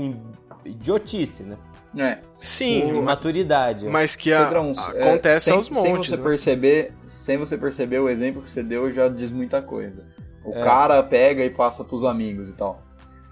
idiotice, 0.64 1.42
né? 1.42 1.58
É. 1.98 2.20
Sim. 2.40 2.94
Com 2.94 3.02
maturidade. 3.02 3.88
Mas 3.88 4.16
que 4.16 4.32
a, 4.32 4.46
Pedrão, 4.46 4.72
acontece 4.72 5.50
é, 5.50 5.52
sem, 5.52 5.54
aos 5.54 5.68
montes. 5.68 5.84
Sem 5.84 5.96
você, 5.96 6.18
né? 6.18 6.24
perceber, 6.24 6.94
sem 7.08 7.38
você 7.38 7.58
perceber, 7.58 8.00
o 8.00 8.08
exemplo 8.08 8.42
que 8.42 8.50
você 8.50 8.62
deu 8.62 8.92
já 8.92 9.10
diz 9.10 9.32
muita 9.32 9.62
coisa. 9.62 10.06
O 10.46 10.54
é. 10.54 10.62
cara 10.62 11.02
pega 11.02 11.44
e 11.44 11.50
passa 11.50 11.84
pros 11.84 12.04
amigos 12.04 12.50
e 12.50 12.56
tal. 12.56 12.82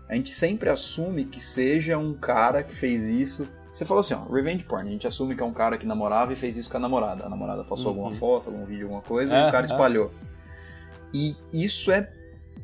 A 0.09 0.15
gente 0.15 0.33
sempre 0.33 0.69
assume 0.69 1.25
que 1.25 1.39
seja 1.39 1.95
um 1.97 2.13
cara 2.13 2.63
que 2.63 2.75
fez 2.75 3.07
isso. 3.07 3.47
Você 3.71 3.86
falou 3.86 4.01
assim, 4.01 4.13
ó, 4.13 4.23
revenge 4.32 4.63
porn. 4.63 4.88
A 4.88 4.91
gente 4.91 5.08
assume 5.08 5.36
que 5.36 5.41
é 5.41 5.45
um 5.45 5.53
cara 5.53 5.77
que 5.77 5.86
namorava 5.86 6.34
e 6.34 6.36
fez 6.36 6.58
isso 6.58 6.69
com 6.69 6.77
a 6.77 6.79
namorada. 6.79 7.25
A 7.25 7.29
namorada 7.29 7.63
passou 7.63 7.91
uhum. 7.91 7.99
alguma 7.99 8.12
foto, 8.12 8.49
algum 8.49 8.65
vídeo, 8.65 8.86
alguma 8.86 9.01
coisa, 9.01 9.36
e 9.36 9.47
o 9.47 9.51
cara 9.51 9.65
espalhou. 9.65 10.12
E 11.13 11.36
isso 11.53 11.91
é 11.91 12.10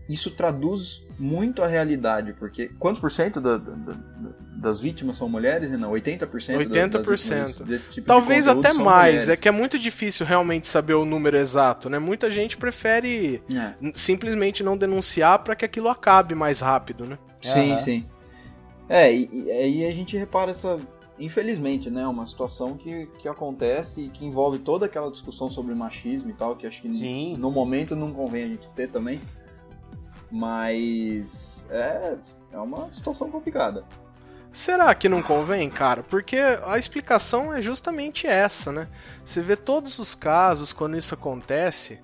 isso 0.08 0.30
traduz 0.32 1.06
muito 1.18 1.64
a 1.64 1.68
realidade, 1.68 2.34
porque 2.34 2.70
quantos 2.78 3.02
por 3.02 3.10
cento 3.10 3.42
da, 3.42 3.58
da, 3.58 3.74
das 4.56 4.80
vítimas 4.80 5.18
são 5.18 5.28
mulheres? 5.28 5.72
Não, 5.72 5.92
80%, 5.92 6.30
80%. 6.30 7.64
desse 7.64 7.92
tipo 7.92 8.06
Talvez 8.06 8.44
de 8.44 8.52
até 8.52 8.74
mais, 8.74 9.24
mulheres. 9.24 9.30
é 9.30 9.38
que 9.38 9.48
é 9.48 9.52
muito 9.52 9.80
difícil 9.80 10.26
realmente 10.26 10.68
saber 10.68 10.94
o 10.94 11.06
número 11.06 11.38
exato, 11.38 11.90
né? 11.90 11.98
Muita 11.98 12.30
gente 12.30 12.56
prefere 12.56 13.42
é. 13.52 13.74
simplesmente 13.94 14.62
não 14.62 14.78
denunciar 14.78 15.40
para 15.40 15.56
que 15.56 15.66
aquilo 15.66 15.90
acabe 15.90 16.36
mais 16.36 16.60
rápido, 16.60 17.06
né? 17.06 17.18
Sim, 17.42 17.72
uhum. 17.72 17.78
sim. 17.78 18.06
É, 18.88 19.12
e 19.12 19.52
aí 19.52 19.86
a 19.88 19.94
gente 19.94 20.16
repara 20.16 20.52
essa, 20.52 20.80
infelizmente, 21.18 21.90
né, 21.90 22.06
uma 22.08 22.26
situação 22.26 22.76
que, 22.76 23.08
que 23.20 23.28
acontece 23.28 24.02
e 24.02 24.10
que 24.10 24.26
envolve 24.26 24.60
toda 24.60 24.86
aquela 24.86 25.10
discussão 25.10 25.50
sobre 25.50 25.74
machismo 25.74 26.30
e 26.30 26.34
tal, 26.34 26.56
que 26.56 26.68
acho 26.68 26.82
que 26.82 26.88
no, 26.88 27.38
no 27.38 27.52
momento 27.52 27.96
não 27.96 28.12
convém 28.12 28.44
a 28.44 28.48
gente 28.48 28.70
ter 28.70 28.90
também. 28.90 29.22
Mas 30.32 31.66
é, 31.70 32.18
é 32.52 32.60
uma 32.60 32.90
situação 32.92 33.30
complicada. 33.30 33.86
Será 34.52 34.96
que 34.96 35.10
não 35.10 35.22
convém, 35.22 35.70
cara? 35.70 36.02
Porque 36.02 36.38
a 36.38 36.78
explicação 36.78 37.54
é 37.54 37.62
justamente 37.62 38.26
essa, 38.26 38.72
né? 38.72 38.88
Você 39.24 39.42
vê 39.42 39.56
todos 39.56 40.00
os 40.00 40.16
casos 40.16 40.72
quando 40.72 40.96
isso 40.98 41.14
acontece, 41.14 42.00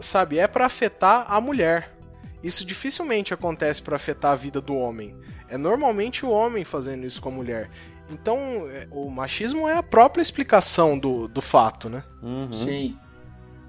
sabe, 0.00 0.38
é 0.38 0.48
para 0.48 0.66
afetar 0.66 1.26
a 1.28 1.40
mulher. 1.40 1.96
Isso 2.42 2.64
dificilmente 2.64 3.32
acontece 3.32 3.80
para 3.80 3.96
afetar 3.96 4.32
a 4.32 4.36
vida 4.36 4.60
do 4.60 4.74
homem. 4.74 5.16
É 5.48 5.56
normalmente 5.56 6.26
o 6.26 6.30
homem 6.30 6.64
fazendo 6.64 7.06
isso 7.06 7.20
com 7.20 7.28
a 7.28 7.32
mulher. 7.32 7.70
Então, 8.10 8.38
é, 8.68 8.86
o 8.90 9.10
machismo 9.10 9.68
é 9.68 9.76
a 9.76 9.82
própria 9.82 10.22
explicação 10.22 10.98
do, 10.98 11.26
do 11.28 11.42
fato, 11.42 11.88
né? 11.88 12.04
Uhum. 12.22 12.52
Sim. 12.52 12.96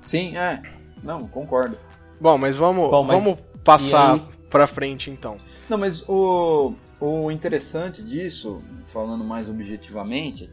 Sim, 0.02 0.38
é. 0.38 0.62
Não, 1.04 1.28
concordo. 1.28 1.78
Bom, 2.19 2.38
mas 2.38 2.56
vamos, 2.56 2.89
Bom, 2.89 3.04
mas... 3.04 3.23
vamos 3.23 3.39
passar 3.63 4.15
aí... 4.15 4.21
pra 4.50 4.67
frente 4.67 5.10
então. 5.10 5.38
Não, 5.69 5.78
mas 5.78 6.08
o, 6.08 6.73
o 7.00 7.32
interessante 7.32 8.04
disso, 8.04 8.62
falando 8.86 9.23
mais 9.23 9.50
objetivamente, 9.50 10.50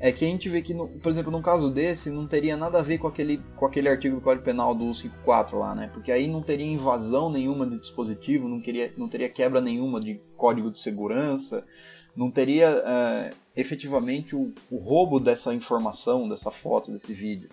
é 0.00 0.10
que 0.10 0.24
a 0.24 0.28
gente 0.28 0.48
vê 0.48 0.62
que, 0.62 0.72
no, 0.72 0.88
por 0.88 1.10
exemplo, 1.10 1.30
num 1.30 1.42
caso 1.42 1.70
desse, 1.70 2.10
não 2.10 2.26
teria 2.26 2.56
nada 2.56 2.78
a 2.78 2.82
ver 2.82 2.98
com 2.98 3.06
aquele, 3.06 3.42
com 3.54 3.66
aquele 3.66 3.88
artigo 3.88 4.16
do 4.16 4.22
Código 4.22 4.44
Penal 4.44 4.74
do 4.74 4.92
154 4.94 5.58
lá, 5.58 5.74
né? 5.74 5.90
Porque 5.92 6.10
aí 6.10 6.26
não 6.26 6.42
teria 6.42 6.66
invasão 6.66 7.30
nenhuma 7.30 7.66
de 7.66 7.78
dispositivo, 7.78 8.48
não, 8.48 8.60
queria, 8.60 8.92
não 8.96 9.08
teria 9.08 9.28
quebra 9.28 9.60
nenhuma 9.60 10.00
de 10.00 10.18
código 10.38 10.70
de 10.70 10.80
segurança, 10.80 11.66
não 12.16 12.30
teria 12.30 12.68
é, 12.68 13.30
efetivamente 13.56 14.34
o, 14.34 14.52
o 14.70 14.76
roubo 14.76 15.20
dessa 15.20 15.54
informação, 15.54 16.28
dessa 16.28 16.50
foto, 16.50 16.90
desse 16.90 17.12
vídeo. 17.12 17.48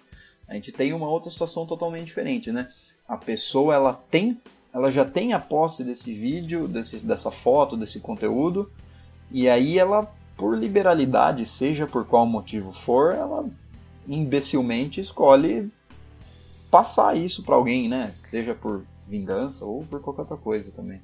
A 0.48 0.54
gente 0.54 0.72
tem 0.72 0.94
uma 0.94 1.10
outra 1.10 1.30
situação 1.30 1.66
totalmente 1.66 2.06
diferente, 2.06 2.52
né? 2.52 2.72
A 3.08 3.18
pessoa 3.18 3.74
ela 3.74 3.94
tem 3.94 4.40
ela 4.74 4.92
já 4.92 5.04
tem 5.04 5.34
a 5.34 5.40
posse 5.40 5.84
desse 5.84 6.14
vídeo, 6.14 6.68
desse, 6.68 7.00
dessa 7.00 7.32
foto, 7.32 7.76
desse 7.76 8.00
conteúdo, 8.00 8.72
E 9.32 9.50
aí 9.50 9.78
ela, 9.80 10.10
por 10.38 10.56
liberalidade, 10.56 11.46
seja 11.46 11.88
por 11.88 12.06
qual 12.06 12.26
motivo 12.26 12.72
for, 12.72 13.14
ela 13.14 13.50
imbecilmente 14.08 15.02
escolhe 15.02 15.70
passar 16.70 17.18
isso 17.18 17.44
para 17.44 17.56
alguém, 17.56 17.90
né? 17.90 18.12
Seja 18.16 18.54
por 18.54 18.84
vingança 19.06 19.66
ou 19.66 19.84
por 19.84 20.00
qualquer 20.00 20.22
outra 20.22 20.38
coisa 20.38 20.72
também. 20.72 21.02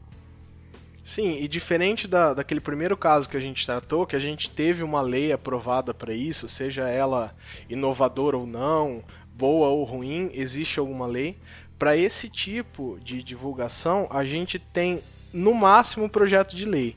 Sim, 1.03 1.37
e 1.41 1.49
diferente 1.49 2.07
da, 2.07 2.33
daquele 2.33 2.61
primeiro 2.61 2.95
caso 2.95 3.27
que 3.27 3.35
a 3.35 3.39
gente 3.39 3.65
tratou, 3.65 4.07
que 4.07 4.15
a 4.15 4.19
gente 4.19 4.49
teve 4.49 4.83
uma 4.83 5.01
lei 5.01 5.33
aprovada 5.33 5.93
para 5.93 6.13
isso, 6.13 6.47
seja 6.47 6.87
ela 6.87 7.35
inovadora 7.69 8.37
ou 8.37 8.47
não, 8.47 9.03
boa 9.35 9.67
ou 9.67 9.83
ruim, 9.83 10.29
existe 10.33 10.79
alguma 10.79 11.05
lei. 11.05 11.37
Para 11.77 11.97
esse 11.97 12.29
tipo 12.29 12.97
de 13.03 13.21
divulgação, 13.21 14.07
a 14.09 14.23
gente 14.23 14.57
tem 14.57 15.01
no 15.33 15.53
máximo 15.53 16.05
um 16.05 16.09
projeto 16.09 16.55
de 16.55 16.63
lei. 16.63 16.95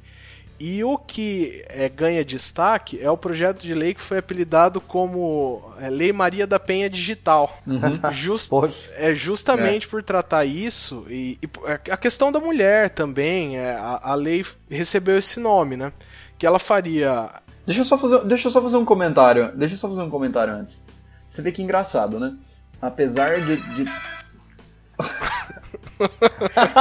E 0.59 0.83
o 0.83 0.97
que 0.97 1.63
é, 1.69 1.89
ganha 1.89 2.25
destaque 2.25 2.99
é 3.01 3.11
o 3.11 3.17
projeto 3.17 3.61
de 3.61 3.75
lei 3.75 3.93
que 3.93 4.01
foi 4.01 4.19
apelidado 4.19 4.81
como 4.81 5.63
é, 5.79 5.91
Lei 5.91 6.13
Maria 6.13 6.47
da 6.47 6.59
Penha 6.59 6.89
Digital. 6.89 7.61
Uhum. 7.67 8.01
Just, 8.13 8.51
é 8.95 9.15
justamente 9.15 9.87
é. 9.87 9.91
por 9.91 10.03
tratar 10.03 10.47
isso 10.47 11.05
e, 11.11 11.39
e, 11.43 11.49
é, 11.67 11.93
a 11.93 11.97
questão 11.97 12.33
da 12.33 12.41
mulher 12.41 12.91
também. 12.91 13.59
É, 13.59 13.73
a, 13.73 14.13
a, 14.13 14.15
lei 14.15 14.45
recebeu 14.71 15.19
esse 15.19 15.39
nome, 15.39 15.77
né? 15.77 15.93
Que 16.39 16.47
ela 16.47 16.59
faria. 16.59 17.31
Deixa 17.67 17.83
eu 17.83 17.85
só 17.85 17.99
fazer, 17.99 18.25
deixa 18.25 18.49
só 18.49 18.63
fazer 18.63 18.79
um 18.79 18.85
comentário. 18.85 19.53
Deixa 19.55 19.75
eu 19.75 19.79
só 19.79 19.89
fazer 19.89 20.03
um 20.03 20.11
comentário 20.11 20.55
antes. 20.55 20.81
Você 21.29 21.43
vê 21.43 21.53
que 21.53 21.63
engraçado, 21.63 22.19
né? 22.19 22.35
Apesar 22.81 23.41
de. 23.41 23.57
de... 23.57 23.85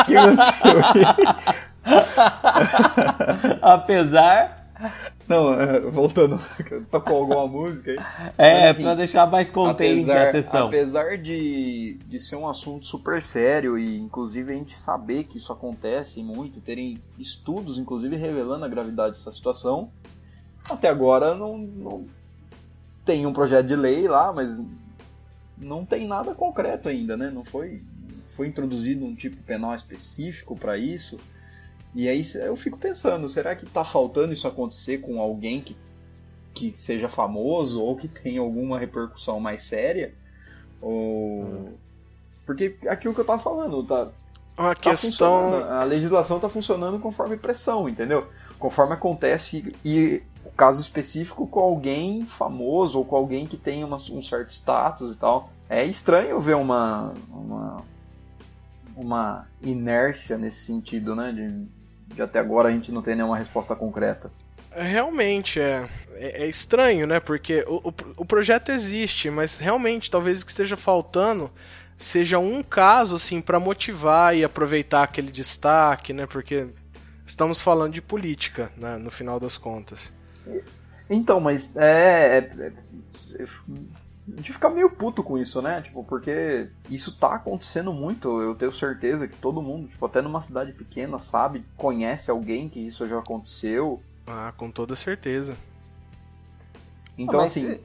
que 0.05 0.15
aconteceu? 0.15 1.85
Apesar. 3.65 4.63
Não, 5.27 5.59
é, 5.59 5.79
voltando, 5.79 6.39
tocou 6.91 7.21
alguma 7.21 7.47
música 7.47 7.91
aí? 7.91 7.97
É, 8.37 8.69
assim, 8.69 8.83
pra 8.83 8.93
deixar 8.93 9.25
mais 9.25 9.49
contente 9.49 10.03
apesar, 10.03 10.27
a 10.27 10.31
sessão. 10.31 10.67
Apesar 10.67 11.17
de, 11.17 11.97
de 12.05 12.19
ser 12.19 12.35
um 12.35 12.47
assunto 12.47 12.85
super 12.85 13.23
sério 13.23 13.75
e 13.79 13.97
inclusive 13.97 14.53
a 14.53 14.55
gente 14.55 14.77
saber 14.77 15.23
que 15.23 15.37
isso 15.37 15.51
acontece 15.51 16.21
muito, 16.21 16.61
terem 16.61 16.99
estudos 17.17 17.79
inclusive 17.79 18.15
revelando 18.17 18.65
a 18.65 18.67
gravidade 18.67 19.15
dessa 19.15 19.31
situação, 19.31 19.89
até 20.69 20.87
agora 20.87 21.33
não, 21.33 21.57
não 21.57 22.05
tem 23.03 23.25
um 23.25 23.33
projeto 23.33 23.65
de 23.65 23.75
lei 23.75 24.07
lá, 24.07 24.31
mas 24.31 24.61
não 25.57 25.83
tem 25.83 26.05
nada 26.05 26.35
concreto 26.35 26.87
ainda, 26.87 27.17
né? 27.17 27.31
Não 27.31 27.43
foi, 27.43 27.81
foi 28.35 28.47
introduzido 28.47 29.05
um 29.05 29.15
tipo 29.15 29.37
penal 29.37 29.73
específico 29.73 30.55
para 30.55 30.77
isso. 30.77 31.17
E 31.95 32.09
aí 32.09 32.21
eu 32.35 32.57
fico 32.57 32.77
pensando, 32.77 33.29
será 33.29 33.55
que 33.55 33.65
tá 33.65 33.85
faltando 33.85 34.33
isso 34.33 34.45
acontecer 34.45 34.97
com 34.97 35.21
alguém 35.21 35.61
que, 35.61 35.77
que 36.53 36.73
seja 36.75 37.07
famoso 37.07 37.81
ou 37.81 37.95
que 37.95 38.09
tenha 38.09 38.41
alguma 38.41 38.77
repercussão 38.77 39.39
mais 39.39 39.63
séria? 39.63 40.13
Ou. 40.81 41.43
Hum. 41.43 41.73
Porque 42.45 42.75
aquilo 42.87 43.13
que 43.15 43.21
eu 43.21 43.25
tava 43.25 43.41
falando, 43.41 43.81
tá. 43.81 44.09
Uma 44.57 44.75
tá 44.75 44.91
questão. 44.91 45.63
A 45.71 45.85
legislação 45.85 46.37
tá 46.37 46.49
funcionando 46.49 46.99
conforme 46.99 47.37
pressão, 47.37 47.87
entendeu? 47.87 48.27
Conforme 48.59 48.93
acontece 48.93 49.73
e 49.83 50.21
o 50.43 50.51
caso 50.51 50.81
específico 50.81 51.47
com 51.47 51.61
alguém 51.61 52.25
famoso 52.25 52.97
ou 52.97 53.05
com 53.05 53.15
alguém 53.15 53.47
que 53.47 53.57
tem 53.57 53.83
uma, 53.85 53.97
um 54.11 54.21
certo 54.21 54.49
status 54.49 55.11
e 55.11 55.15
tal. 55.15 55.49
É 55.69 55.85
estranho 55.85 56.39
ver 56.41 56.55
uma, 56.55 57.13
uma, 57.29 57.77
uma 58.95 59.47
inércia 59.61 60.37
nesse 60.37 60.59
sentido, 60.59 61.15
né? 61.15 61.31
De, 61.31 61.84
até 62.21 62.39
agora 62.39 62.69
a 62.69 62.71
gente 62.71 62.91
não 62.91 63.01
tem 63.01 63.15
nenhuma 63.15 63.37
resposta 63.37 63.75
concreta. 63.75 64.31
É, 64.71 64.83
realmente 64.83 65.59
é, 65.59 65.87
é, 66.15 66.43
é 66.43 66.47
estranho, 66.47 67.07
né? 67.07 67.19
Porque 67.19 67.63
o, 67.67 67.89
o, 67.89 67.93
o, 68.17 68.25
projeto 68.25 68.71
existe, 68.71 69.29
mas 69.29 69.57
realmente 69.57 70.11
talvez 70.11 70.41
o 70.41 70.45
que 70.45 70.51
esteja 70.51 70.75
faltando 70.75 71.49
seja 71.97 72.39
um 72.39 72.61
caso 72.61 73.15
assim 73.15 73.39
para 73.39 73.59
motivar 73.59 74.35
e 74.35 74.43
aproveitar 74.43 75.03
aquele 75.03 75.31
destaque, 75.31 76.11
né? 76.11 76.25
Porque 76.25 76.67
estamos 77.25 77.61
falando 77.61 77.93
de 77.93 78.01
política, 78.01 78.69
né? 78.75 78.97
No 78.97 79.09
final 79.09 79.39
das 79.39 79.57
contas. 79.57 80.11
Então, 81.09 81.39
mas 81.39 81.75
é, 81.75 82.49
é, 82.59 82.71
é 83.39 83.45
a 84.31 84.37
gente 84.37 84.53
fica 84.53 84.69
meio 84.69 84.89
puto 84.89 85.23
com 85.23 85.37
isso, 85.37 85.61
né? 85.61 85.81
Tipo, 85.81 86.03
porque 86.03 86.67
isso 86.89 87.15
tá 87.15 87.35
acontecendo 87.35 87.93
muito. 87.93 88.41
Eu 88.41 88.55
tenho 88.55 88.71
certeza 88.71 89.27
que 89.27 89.35
todo 89.35 89.61
mundo, 89.61 89.87
tipo, 89.87 90.03
até 90.05 90.21
numa 90.21 90.41
cidade 90.41 90.73
pequena, 90.73 91.19
sabe, 91.19 91.63
conhece 91.77 92.31
alguém 92.31 92.67
que 92.67 92.79
isso 92.79 93.05
já 93.07 93.19
aconteceu. 93.19 94.01
Ah, 94.25 94.51
com 94.57 94.71
toda 94.71 94.95
certeza. 94.95 95.55
Então, 97.17 97.39
ah, 97.39 97.45
assim. 97.45 97.79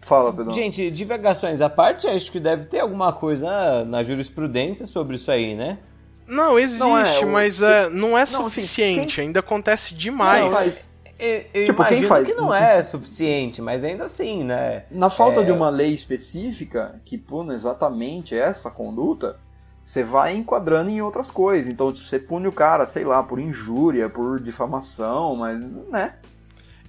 Fala, 0.00 0.32
Pedro. 0.32 0.52
Gente, 0.52 0.90
divagações 0.90 1.60
à 1.60 1.68
parte, 1.68 2.06
acho 2.06 2.32
que 2.32 2.40
deve 2.40 2.64
ter 2.64 2.80
alguma 2.80 3.12
coisa 3.12 3.84
na 3.84 4.02
jurisprudência 4.02 4.86
sobre 4.86 5.16
isso 5.16 5.30
aí, 5.30 5.54
né? 5.54 5.78
Não, 6.26 6.58
existe, 6.58 6.80
não 6.80 6.98
é, 6.98 7.24
mas 7.24 7.60
é, 7.60 7.88
não 7.90 8.16
é 8.16 8.20
não, 8.20 8.26
suficiente. 8.26 9.00
Assim, 9.00 9.08
quem... 9.08 9.24
Ainda 9.26 9.40
acontece 9.40 9.94
demais. 9.94 10.44
Não, 10.44 10.50
mas 10.50 10.90
eu, 11.18 11.44
eu 11.52 11.66
tipo, 11.66 11.84
quem 11.84 12.02
faz... 12.04 12.26
que 12.26 12.34
não 12.34 12.54
é 12.54 12.82
suficiente, 12.82 13.60
mas 13.60 13.82
ainda 13.82 14.04
assim, 14.04 14.44
né? 14.44 14.84
Na 14.90 15.10
falta 15.10 15.40
é... 15.40 15.44
de 15.44 15.50
uma 15.50 15.68
lei 15.68 15.92
específica 15.92 17.00
que 17.04 17.18
pune 17.18 17.54
exatamente 17.54 18.36
essa 18.36 18.70
conduta, 18.70 19.36
você 19.82 20.04
vai 20.04 20.36
enquadrando 20.36 20.90
em 20.90 21.02
outras 21.02 21.30
coisas. 21.30 21.68
Então 21.68 21.90
você 21.90 22.18
pune 22.18 22.46
o 22.46 22.52
cara, 22.52 22.86
sei 22.86 23.04
lá, 23.04 23.22
por 23.22 23.38
injúria, 23.38 24.08
por 24.08 24.40
difamação, 24.40 25.34
mas, 25.34 25.58
né? 25.90 26.14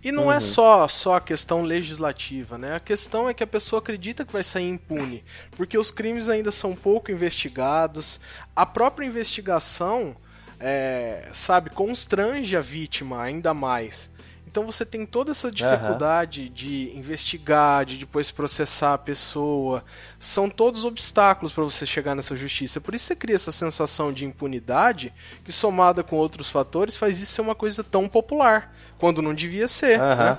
E 0.03 0.11
não 0.11 0.23
é 0.23 0.25
uhum. 0.27 0.31
é 0.33 0.39
só, 0.39 0.87
só 0.87 1.15
a 1.17 1.21
questão 1.21 1.61
legislativa, 1.61 2.57
né? 2.57 2.75
A 2.75 2.79
questão 2.79 3.27
é 3.27 3.33
que 3.33 3.43
a 3.43 3.47
pessoa 3.47 3.79
acredita 3.79 4.23
que 4.23 4.31
vai 4.31 4.43
sair 4.43 4.69
impune, 4.69 5.23
porque 5.57 5.77
os 5.77 5.91
crimes 5.91 6.29
ainda 6.29 6.51
são 6.51 6.73
pouco 6.73 7.11
investigados, 7.11 8.19
a 8.55 8.65
própria 8.65 9.05
investigação, 9.05 10.15
é, 10.59 11.27
sabe, 11.33 11.69
constrange 11.69 12.55
a 12.55 12.61
vítima 12.61 13.21
ainda 13.21 13.53
mais. 13.53 14.09
Então 14.49 14.65
você 14.65 14.83
tem 14.83 15.05
toda 15.05 15.29
essa 15.29 15.51
dificuldade 15.51 16.47
uhum. 16.47 16.53
de 16.53 16.97
investigar, 16.97 17.85
de 17.85 17.97
depois 17.97 18.31
processar 18.31 18.95
a 18.95 18.97
pessoa. 18.97 19.83
São 20.19 20.49
todos 20.49 20.85
obstáculos 20.85 21.53
para 21.53 21.63
você 21.63 21.85
chegar 21.85 22.15
nessa 22.15 22.35
justiça. 22.35 22.81
Por 22.81 22.95
isso 22.95 23.05
você 23.05 23.15
cria 23.15 23.35
essa 23.35 23.51
sensação 23.51 24.11
de 24.11 24.25
impunidade 24.25 25.13
que, 25.45 25.51
somada 25.51 26.03
com 26.03 26.15
outros 26.15 26.49
fatores, 26.49 26.97
faz 26.97 27.19
isso 27.19 27.33
ser 27.33 27.41
uma 27.41 27.53
coisa 27.53 27.83
tão 27.83 28.09
popular, 28.09 28.73
quando 28.97 29.21
não 29.21 29.35
devia 29.35 29.67
ser. 29.67 29.99
Uhum. 29.99 30.15
Né? 30.15 30.37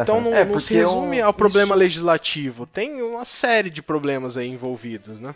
Então 0.00 0.20
não, 0.20 0.32
é, 0.32 0.44
não 0.44 0.60
se 0.60 0.72
resume 0.72 1.20
ao 1.20 1.34
problema 1.34 1.74
legislativo. 1.74 2.66
Tem 2.66 3.02
uma 3.02 3.24
série 3.24 3.68
de 3.68 3.82
problemas 3.82 4.36
aí 4.36 4.46
envolvidos, 4.46 5.18
né? 5.18 5.34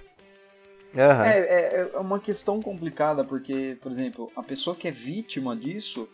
Uhum. 0.94 1.24
É, 1.24 1.38
é, 1.38 1.90
é 1.94 1.98
uma 1.98 2.20
questão 2.20 2.62
complicada, 2.62 3.24
porque, 3.24 3.76
por 3.82 3.90
exemplo, 3.90 4.30
a 4.36 4.42
pessoa 4.42 4.76
que 4.76 4.86
é 4.86 4.90
vítima 4.92 5.56
disso 5.56 6.08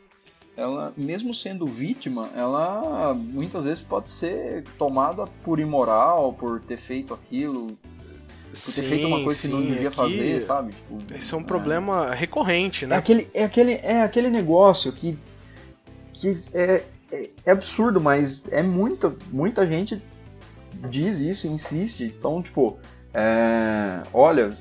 ela, 0.57 0.93
mesmo 0.97 1.33
sendo 1.33 1.67
vítima, 1.67 2.29
ela 2.37 3.15
muitas 3.15 3.65
vezes 3.65 3.83
pode 3.83 4.11
ser 4.11 4.65
tomada 4.79 5.27
por 5.43 5.59
imoral, 5.59 6.33
por 6.35 6.61
ter 6.61 6.77
feito 6.77 7.15
aquilo, 7.15 7.69
por 8.51 8.57
sim, 8.57 8.83
ter 8.83 8.88
feito 8.88 9.07
uma 9.07 9.23
coisa 9.23 9.38
sim, 9.38 9.49
que 9.49 9.55
não 9.55 9.62
devia 9.62 9.88
aqui, 9.88 9.97
fazer, 9.97 10.41
sabe? 10.43 10.73
Tipo, 10.73 11.15
esse 11.15 11.33
é 11.33 11.37
um 11.37 11.41
é, 11.41 11.45
problema 11.45 12.15
recorrente, 12.15 12.87
né? 12.87 12.97
É 12.97 12.99
aquele, 12.99 13.29
é 13.33 13.45
aquele, 13.45 13.73
é 13.73 14.03
aquele 14.03 14.29
negócio 14.29 14.93
que, 14.93 15.19
que 16.12 16.38
é, 16.53 16.85
é, 17.11 17.31
é 17.47 17.51
absurdo, 17.51 18.01
mas 18.01 18.47
é 18.53 18.62
muita, 18.62 19.15
muita 19.31 19.67
gente 19.67 20.03
diz 20.91 21.21
isso, 21.21 21.47
insiste. 21.47 22.05
Então, 22.05 22.43
tipo, 22.43 22.79
é, 23.15 24.03
olha, 24.12 24.57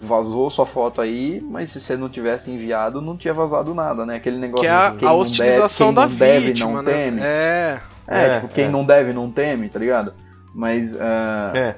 vazou 0.00 0.48
sua 0.50 0.64
foto 0.64 1.00
aí, 1.00 1.40
mas 1.40 1.70
se 1.70 1.80
você 1.80 1.96
não 1.96 2.08
tivesse 2.08 2.50
enviado, 2.50 3.00
não 3.00 3.16
tinha 3.16 3.34
vazado 3.34 3.74
nada, 3.74 4.06
né? 4.06 4.16
Aquele 4.16 4.38
negócio 4.38 4.62
que 4.62 4.66
é 4.66 4.70
a, 4.70 4.90
de 4.90 5.04
a 5.04 5.12
hostilização 5.12 5.92
deve, 5.92 6.14
da 6.14 6.24
deve, 6.24 6.46
vítima, 6.46 6.70
não 6.70 6.82
né? 6.82 6.92
teme. 6.92 7.20
É. 7.22 7.80
É, 8.06 8.24
é 8.24 8.34
tipo, 8.40 8.54
quem 8.54 8.64
é. 8.64 8.68
não 8.68 8.84
deve 8.84 9.12
não 9.12 9.30
teme, 9.30 9.68
tá 9.68 9.78
ligado? 9.78 10.14
Mas 10.54 10.94
uh, 10.94 11.54
é. 11.54 11.76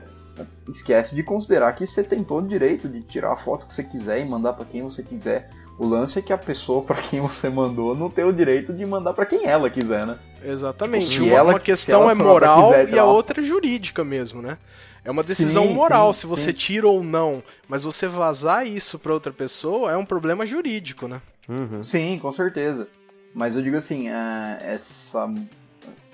esquece 0.68 1.14
de 1.14 1.22
considerar 1.22 1.72
que 1.72 1.87
você 1.87 2.04
tem 2.04 2.22
todo 2.22 2.44
o 2.44 2.48
direito 2.48 2.88
de 2.88 3.02
tirar 3.02 3.33
a 3.33 3.37
foto 3.37 3.66
que 3.66 3.74
você 3.74 3.83
quiser 3.83 4.20
e 4.20 4.28
mandar 4.28 4.52
para 4.52 4.64
quem 4.64 4.83
você 4.83 5.02
quiser. 5.02 5.50
O 5.78 5.87
lance 5.87 6.18
é 6.18 6.22
que 6.22 6.33
a 6.33 6.38
pessoa 6.38 6.83
para 6.83 7.00
quem 7.00 7.20
você 7.20 7.48
mandou 7.48 7.96
não 7.96 8.11
tem 8.11 8.24
o 8.24 8.33
direito 8.33 8.72
de 8.72 8.85
mandar 8.85 9.14
para 9.14 9.26
quem 9.26 9.46
ela 9.46 9.68
quiser, 9.70 10.06
né? 10.06 10.18
Exatamente. 10.44 11.20
Uma, 11.20 11.33
ela, 11.33 11.50
uma 11.53 11.61
questão 11.61 12.11
é 12.11 12.14
moral 12.14 12.70
quiser, 12.70 12.94
e 12.94 12.98
a 12.98 13.05
outra 13.05 13.40
é 13.40 13.44
jurídica 13.44 14.05
mesmo, 14.05 14.40
né? 14.40 14.59
É 15.05 15.11
uma 15.11 15.22
decisão 15.22 15.66
sim, 15.66 15.74
moral 15.74 16.12
sim, 16.12 16.20
se 16.20 16.26
você 16.26 16.53
sim. 16.53 16.53
tira 16.53 16.87
ou 16.87 17.03
não, 17.03 17.42
mas 17.66 17.83
você 17.83 18.07
vazar 18.07 18.66
isso 18.66 18.98
para 18.98 19.12
outra 19.12 19.33
pessoa 19.33 19.90
é 19.90 19.96
um 19.96 20.05
problema 20.05 20.44
jurídico, 20.44 21.09
né? 21.09 21.20
Uhum. 21.48 21.83
Sim, 21.83 22.18
com 22.20 22.31
certeza. 22.31 22.87
Mas 23.35 23.57
eu 23.57 23.62
digo 23.62 23.76
assim, 23.76 24.09
é, 24.09 24.59
essa, 24.61 25.33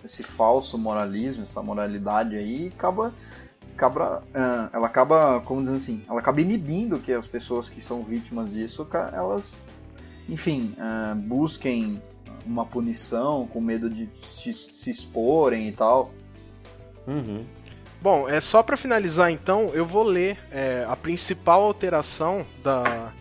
esse 0.05 0.23
falso 0.23 0.79
moralismo, 0.79 1.43
essa 1.43 1.63
moralidade 1.63 2.37
aí 2.37 2.71
acaba, 2.75 3.13
acaba, 3.75 4.23
é, 4.33 4.77
ela 4.77 4.87
acaba, 4.87 5.41
como 5.41 5.61
dizendo 5.61 5.79
assim, 5.79 6.03
ela 6.09 6.21
acaba 6.21 6.41
inibindo 6.41 6.99
que 6.99 7.13
as 7.13 7.27
pessoas 7.27 7.69
que 7.69 7.81
são 7.81 8.05
vítimas 8.05 8.53
disso, 8.53 8.87
elas, 9.13 9.57
enfim, 10.29 10.75
é, 10.79 11.15
busquem 11.15 12.01
uma 12.47 12.65
punição, 12.65 13.47
com 13.47 13.61
medo 13.61 13.91
de 13.91 14.09
se, 14.23 14.53
se 14.53 14.91
exporem 14.91 15.69
e 15.69 15.73
tal. 15.73 16.13
Uhum. 17.07 17.45
Bom, 18.01 18.29
é 18.29 18.41
só 18.41 18.63
para 18.63 18.77
finalizar 18.77 19.31
então, 19.31 19.71
eu 19.75 19.85
vou 19.85 20.03
ler 20.03 20.39
é, 20.51 20.87
a 20.89 20.97
principal 20.97 21.63
alteração 21.63 22.45
da 22.63 23.13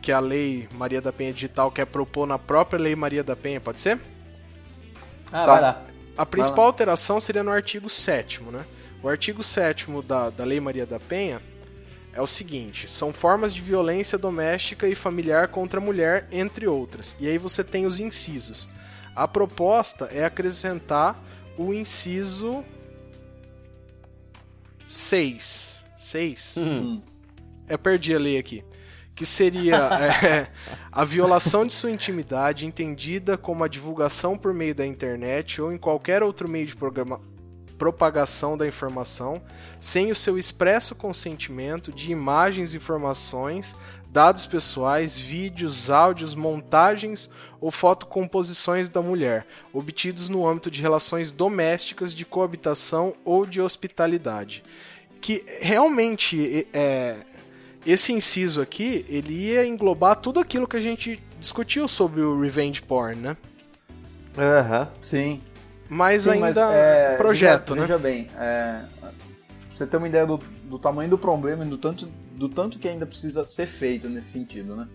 que 0.00 0.12
a 0.12 0.20
Lei 0.20 0.68
Maria 0.72 1.00
da 1.00 1.10
Penha 1.10 1.32
Digital 1.32 1.70
quer 1.70 1.86
propor 1.86 2.26
na 2.26 2.38
própria 2.38 2.78
Lei 2.78 2.94
Maria 2.94 3.24
da 3.24 3.34
Penha, 3.34 3.58
pode 3.58 3.80
ser? 3.80 3.98
Ah, 5.32 5.46
vai 5.46 5.60
lá. 5.60 5.82
A 6.16 6.26
principal 6.26 6.66
alteração 6.66 7.18
seria 7.18 7.42
no 7.42 7.50
artigo 7.50 7.88
7 7.88 8.42
né? 8.44 8.64
O 9.02 9.08
artigo 9.08 9.42
7 9.42 9.86
da, 10.06 10.30
da 10.30 10.44
Lei 10.44 10.60
Maria 10.60 10.86
da 10.86 11.00
Penha 11.00 11.40
é 12.14 12.20
o 12.20 12.26
seguinte: 12.26 12.90
são 12.90 13.12
formas 13.12 13.54
de 13.54 13.60
violência 13.60 14.16
doméstica 14.16 14.88
e 14.88 14.94
familiar 14.94 15.48
contra 15.48 15.80
a 15.80 15.82
mulher, 15.82 16.26
entre 16.30 16.66
outras. 16.66 17.16
E 17.18 17.28
aí 17.28 17.38
você 17.38 17.62
tem 17.62 17.86
os 17.86 18.00
incisos. 18.00 18.68
A 19.14 19.28
proposta 19.28 20.06
é 20.06 20.24
acrescentar 20.24 21.22
o 21.56 21.72
inciso 21.72 22.64
6. 24.88 25.84
6? 25.96 26.56
Uhum. 26.56 27.02
Eu 27.68 27.78
perdi 27.78 28.14
a 28.14 28.18
lei 28.18 28.38
aqui. 28.38 28.64
Que 29.14 29.24
seria 29.24 29.76
é, 30.24 30.48
a 30.90 31.04
violação 31.04 31.64
de 31.64 31.72
sua 31.72 31.90
intimidade 31.90 32.66
entendida 32.66 33.38
como 33.38 33.62
a 33.62 33.68
divulgação 33.68 34.36
por 34.36 34.52
meio 34.52 34.74
da 34.74 34.84
internet 34.84 35.62
ou 35.62 35.72
em 35.72 35.78
qualquer 35.78 36.22
outro 36.22 36.50
meio 36.50 36.66
de 36.66 36.74
programa, 36.74 37.20
propagação 37.84 38.56
da 38.56 38.66
informação 38.66 39.42
sem 39.78 40.10
o 40.10 40.14
seu 40.14 40.38
expresso 40.38 40.94
consentimento 40.94 41.92
de 41.92 42.10
imagens, 42.10 42.74
informações, 42.74 43.76
dados 44.10 44.46
pessoais, 44.46 45.20
vídeos, 45.20 45.90
áudios, 45.90 46.34
montagens 46.34 47.30
ou 47.60 47.70
fotocomposições 47.70 48.88
da 48.88 49.02
mulher, 49.02 49.46
obtidos 49.70 50.30
no 50.30 50.48
âmbito 50.48 50.70
de 50.70 50.80
relações 50.80 51.30
domésticas 51.30 52.14
de 52.14 52.24
coabitação 52.24 53.12
ou 53.22 53.44
de 53.44 53.60
hospitalidade. 53.60 54.62
Que 55.20 55.44
realmente 55.60 56.66
é, 56.72 57.18
esse 57.84 58.14
inciso 58.14 58.62
aqui, 58.62 59.04
ele 59.10 59.34
ia 59.34 59.66
englobar 59.66 60.16
tudo 60.16 60.40
aquilo 60.40 60.66
que 60.66 60.78
a 60.78 60.80
gente 60.80 61.20
discutiu 61.38 61.86
sobre 61.86 62.22
o 62.22 62.40
revenge 62.40 62.80
porn, 62.80 63.20
né? 63.20 63.36
Aham. 64.38 64.80
Uhum. 64.80 64.86
Sim. 65.02 65.42
Mas 65.88 66.22
Sim, 66.22 66.30
ainda 66.30 66.46
mas, 66.46 66.56
é, 66.56 67.16
projeto, 67.16 67.74
veja, 67.74 67.80
né? 67.80 67.86
Veja 67.86 67.98
bem, 67.98 68.30
é, 68.38 68.80
você 69.72 69.86
tem 69.86 69.98
uma 69.98 70.08
ideia 70.08 70.26
do, 70.26 70.38
do 70.64 70.78
tamanho 70.78 71.10
do 71.10 71.18
problema 71.18 71.64
e 71.64 71.68
do 71.68 71.76
tanto, 71.76 72.08
do 72.32 72.48
tanto 72.48 72.78
que 72.78 72.88
ainda 72.88 73.04
precisa 73.04 73.46
ser 73.46 73.66
feito 73.66 74.08
nesse 74.08 74.32
sentido, 74.32 74.76
né? 74.76 74.88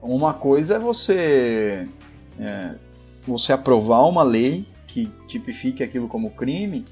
Uma 0.00 0.34
coisa 0.34 0.76
é 0.76 0.78
você 0.78 1.88
é, 2.38 2.74
você 3.26 3.52
aprovar 3.52 4.06
uma 4.08 4.22
lei 4.22 4.66
que 4.86 5.10
tipifique 5.26 5.82
aquilo 5.82 6.08
como 6.08 6.30
crime 6.30 6.84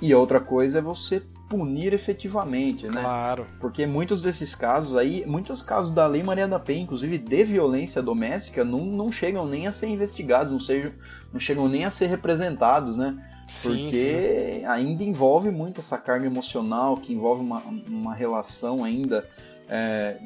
e 0.00 0.14
outra 0.14 0.40
coisa 0.40 0.78
é 0.78 0.82
você 0.82 1.22
punir 1.50 1.92
efetivamente, 1.92 2.86
né? 2.86 3.02
Claro. 3.02 3.44
Porque 3.58 3.84
muitos 3.84 4.22
desses 4.22 4.54
casos 4.54 4.96
aí, 4.96 5.26
muitos 5.26 5.60
casos 5.62 5.92
da 5.92 6.06
Lei 6.06 6.22
Maria 6.22 6.46
da 6.46 6.60
Penha, 6.60 6.82
inclusive 6.82 7.18
de 7.18 7.44
violência 7.44 8.00
doméstica, 8.00 8.64
não, 8.64 8.86
não 8.86 9.10
chegam 9.10 9.44
nem 9.46 9.66
a 9.66 9.72
ser 9.72 9.88
investigados, 9.88 10.52
não, 10.52 10.60
sejam, 10.60 10.92
não 11.32 11.40
chegam 11.40 11.68
nem 11.68 11.84
a 11.84 11.90
ser 11.90 12.06
representados, 12.06 12.96
né? 12.96 13.18
Sim, 13.48 13.82
Porque 13.82 14.60
sim. 14.60 14.64
ainda 14.64 15.02
envolve 15.02 15.50
muito 15.50 15.80
essa 15.80 15.98
carga 15.98 16.24
emocional, 16.24 16.96
que 16.96 17.12
envolve 17.12 17.42
uma, 17.42 17.58
uma 17.88 18.14
relação 18.14 18.84
ainda 18.84 19.28
é, 19.68 20.18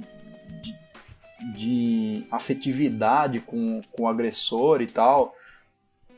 de, 0.63 0.77
de, 1.55 2.27
afetividade 2.31 3.41
com, 3.41 3.81
com 3.91 4.03
o 4.03 4.09
agressor 4.09 4.83
e 4.83 4.87
tal, 4.87 5.35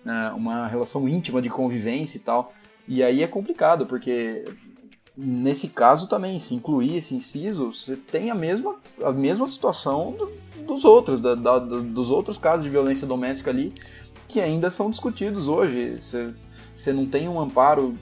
né? 0.05 0.33
uma 0.33 0.66
relação 0.66 1.09
íntima 1.09 1.40
de 1.40 1.49
convivência 1.49 2.19
e 2.19 2.21
tal. 2.23 2.53
E 2.88 3.05
aí 3.05 3.23
é 3.23 3.29
complicado, 3.29 3.87
porque 3.87 4.45
nesse 5.16 5.68
caso 5.68 6.09
também, 6.09 6.38
se 6.38 6.55
incluir 6.55 6.96
esse 6.96 7.14
inciso, 7.14 7.72
você 7.72 7.96
tem 7.96 8.31
a 8.31 8.35
mesma, 8.35 8.76
a 9.02 9.12
mesma 9.12 9.46
situação 9.46 10.12
do, 10.12 10.33
dos 10.66 10.85
outros, 10.85 11.20
da, 11.20 11.35
da, 11.35 11.59
dos 11.59 12.11
outros 12.11 12.37
casos 12.37 12.64
de 12.64 12.70
violência 12.70 13.07
doméstica 13.07 13.50
ali, 13.50 13.72
que 14.29 14.40
ainda 14.40 14.70
são 14.70 14.90
discutidos 14.90 15.48
hoje. 15.48 15.96
Você, 16.00 16.33
você 16.74 16.92
não 16.92 17.07
tem 17.07 17.29
um 17.29 17.40
amparo 17.40 17.96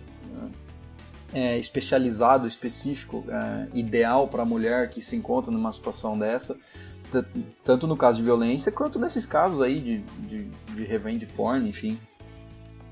é, 1.34 1.58
especializado, 1.58 2.46
específico, 2.46 3.24
é, 3.28 3.66
ideal 3.74 4.28
para 4.28 4.42
a 4.42 4.46
mulher 4.46 4.88
que 4.88 5.02
se 5.02 5.16
encontra 5.16 5.50
numa 5.50 5.72
situação 5.72 6.16
dessa, 6.16 6.56
tanto 7.64 7.86
no 7.88 7.96
caso 7.96 8.18
de 8.18 8.24
violência 8.24 8.70
quanto 8.70 8.98
nesses 8.98 9.26
casos 9.26 9.60
aí 9.60 9.80
de, 9.80 9.98
de, 10.28 10.44
de 10.74 10.84
revenge 10.84 11.26
porn, 11.26 11.68
enfim. 11.68 11.98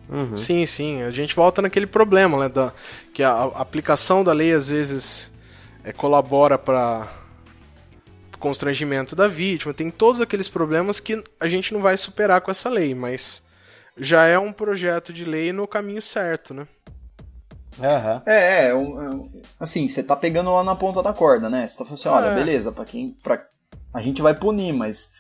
Uhum. 0.09 0.37
Sim, 0.37 0.67
sim. 0.67 1.03
A 1.03 1.11
gente 1.11 1.35
volta 1.35 1.63
naquele 1.63 1.87
problema, 1.87 2.39
né? 2.39 2.49
Da, 2.49 2.73
que 3.15 3.23
a, 3.23 3.31
a 3.33 3.61
aplicação 3.61 4.23
da 4.23 4.33
lei 4.33 4.53
às 4.53 4.69
vezes 4.69 5.31
é, 5.85 5.93
colabora 5.93 6.59
para 6.59 7.09
constrangimento 8.39 9.15
da 9.15 9.29
vítima. 9.29 9.73
Tem 9.73 9.89
todos 9.89 10.21
aqueles 10.21 10.49
problemas 10.49 10.99
que 10.99 11.23
a 11.39 11.47
gente 11.47 11.73
não 11.73 11.81
vai 11.81 11.97
superar 11.97 12.41
com 12.41 12.51
essa 12.51 12.69
lei, 12.69 12.93
mas 12.93 13.43
já 13.97 14.27
é 14.27 14.37
um 14.37 14.53
projeto 14.53 15.13
de 15.13 15.25
lei 15.25 15.53
no 15.53 15.69
caminho 15.69 16.03
certo, 16.03 16.53
né? 16.53 16.67
Uhum. 17.79 18.23
É, 18.27 18.67
é, 18.67 18.75
um, 18.75 19.31
assim, 19.59 19.89
você 19.89 20.03
tá 20.03 20.17
pegando 20.17 20.53
lá 20.53 20.65
na 20.65 20.75
ponta 20.75 21.03
da 21.03 21.13
corda, 21.13 21.49
né? 21.49 21.67
Você 21.67 21.79
tá 21.79 21.85
falando 21.85 22.01
assim, 22.01 22.09
olha, 22.09 22.27
é. 22.27 22.35
beleza, 22.35 22.73
para 22.73 22.85
quem, 22.85 23.11
pra, 23.23 23.47
a 23.95 24.01
gente 24.01 24.21
vai 24.21 24.35
punir, 24.35 24.73
mas 24.73 25.13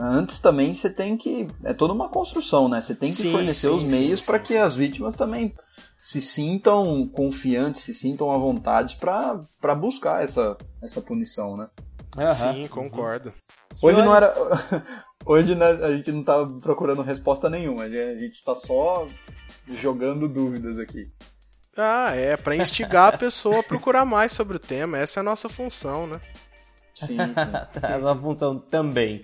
antes 0.00 0.38
também 0.40 0.74
você 0.74 0.90
tem 0.90 1.16
que. 1.16 1.46
É 1.64 1.72
toda 1.72 1.92
uma 1.92 2.08
construção, 2.08 2.68
né? 2.68 2.80
Você 2.80 2.94
tem 2.94 3.08
que 3.08 3.14
sim, 3.16 3.32
fornecer 3.32 3.68
sim, 3.68 3.74
os 3.74 3.84
meios 3.84 4.20
para 4.24 4.38
que 4.38 4.56
as 4.56 4.76
vítimas 4.76 5.14
também 5.14 5.54
se 5.98 6.20
sintam 6.20 7.08
confiantes, 7.08 7.82
se 7.82 7.94
sintam 7.94 8.30
à 8.30 8.38
vontade 8.38 8.96
para 8.96 9.74
buscar 9.74 10.22
essa, 10.22 10.56
essa 10.82 11.00
punição, 11.00 11.56
né? 11.56 11.68
Uhum. 12.16 12.32
Sim, 12.32 12.68
concordo. 12.68 13.32
Hoje 13.82 14.02
não 14.02 14.14
era. 14.14 14.32
Hoje 15.24 15.56
né, 15.56 15.66
a 15.66 15.96
gente 15.96 16.12
não 16.12 16.22
tá 16.22 16.46
procurando 16.62 17.02
resposta 17.02 17.50
nenhuma, 17.50 17.82
a 17.82 17.88
gente 17.88 18.34
está 18.34 18.54
só 18.54 19.08
jogando 19.68 20.28
dúvidas 20.28 20.78
aqui. 20.78 21.10
Ah, 21.76 22.14
é, 22.14 22.36
para 22.36 22.56
instigar 22.56 23.14
a 23.14 23.18
pessoa 23.18 23.60
a 23.60 23.62
procurar 23.62 24.04
mais 24.04 24.32
sobre 24.32 24.56
o 24.56 24.60
tema. 24.60 24.98
Essa 24.98 25.18
é 25.18 25.22
a 25.22 25.24
nossa 25.24 25.48
função, 25.48 26.06
né? 26.06 26.20
Sim, 26.94 27.06
sim. 27.06 27.16
é 27.82 27.92
a 27.92 27.98
nossa 27.98 28.20
função 28.20 28.58
também. 28.58 29.22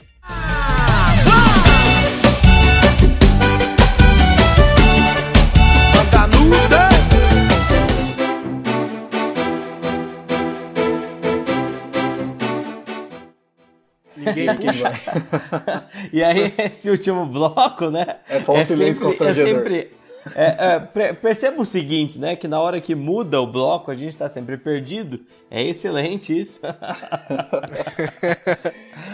Ninguém 14.16 14.56
puxa. 14.56 15.84
e 16.12 16.22
aí, 16.22 16.54
esse 16.58 16.90
último 16.90 17.26
bloco, 17.26 17.90
né? 17.90 18.18
É 18.28 18.42
só 18.42 18.52
um 18.52 18.58
é 18.58 18.64
silêncio 18.64 19.12
sempre, 19.12 19.26
é 19.26 19.34
sempre 19.34 19.90
é, 20.36 20.76
é, 20.76 21.12
perceba 21.12 21.60
o 21.60 21.66
seguinte, 21.66 22.18
né? 22.20 22.36
Que 22.36 22.46
na 22.46 22.60
hora 22.60 22.80
que 22.80 22.94
muda 22.94 23.40
o 23.40 23.46
bloco, 23.46 23.90
a 23.90 23.94
gente 23.94 24.10
está 24.10 24.28
sempre 24.28 24.56
perdido. 24.56 25.20
É 25.50 25.62
excelente 25.62 26.38
isso. 26.38 26.60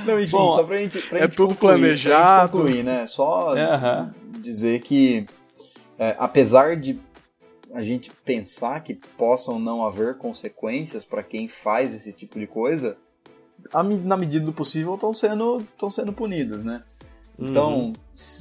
Não, 0.04 0.20
enfim, 0.20 0.30
Bom, 0.32 0.56
só 0.56 0.64
pra 0.64 0.76
gente, 0.76 0.98
pra 1.00 1.18
é 1.18 1.22
gente 1.22 1.34
tudo 1.34 1.54
concluir, 1.54 1.78
planejado. 1.78 2.52
Concluir, 2.52 2.84
né? 2.84 3.06
Só 3.06 3.54
dizer 4.40 4.80
que, 4.80 5.24
é, 5.98 6.14
apesar 6.18 6.76
de 6.76 7.00
a 7.78 7.82
gente 7.82 8.10
pensar 8.10 8.82
que 8.82 8.92
possam 8.92 9.56
não 9.56 9.86
haver 9.86 10.18
consequências 10.18 11.04
para 11.04 11.22
quem 11.22 11.46
faz 11.46 11.94
esse 11.94 12.12
tipo 12.12 12.36
de 12.36 12.44
coisa, 12.44 12.96
na 14.02 14.16
medida 14.16 14.44
do 14.44 14.52
possível 14.52 14.96
estão 14.96 15.14
sendo, 15.14 15.64
sendo 15.88 16.12
punidas, 16.12 16.64
né? 16.64 16.82
Então, 17.38 17.78
uhum. 17.78 17.92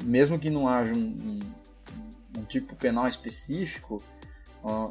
mesmo 0.06 0.40
que 0.40 0.50
não 0.50 0.68
haja 0.68 0.92
um, 0.92 1.40
um 2.36 2.44
tipo 2.46 2.76
penal 2.76 3.08
específico, 3.08 4.02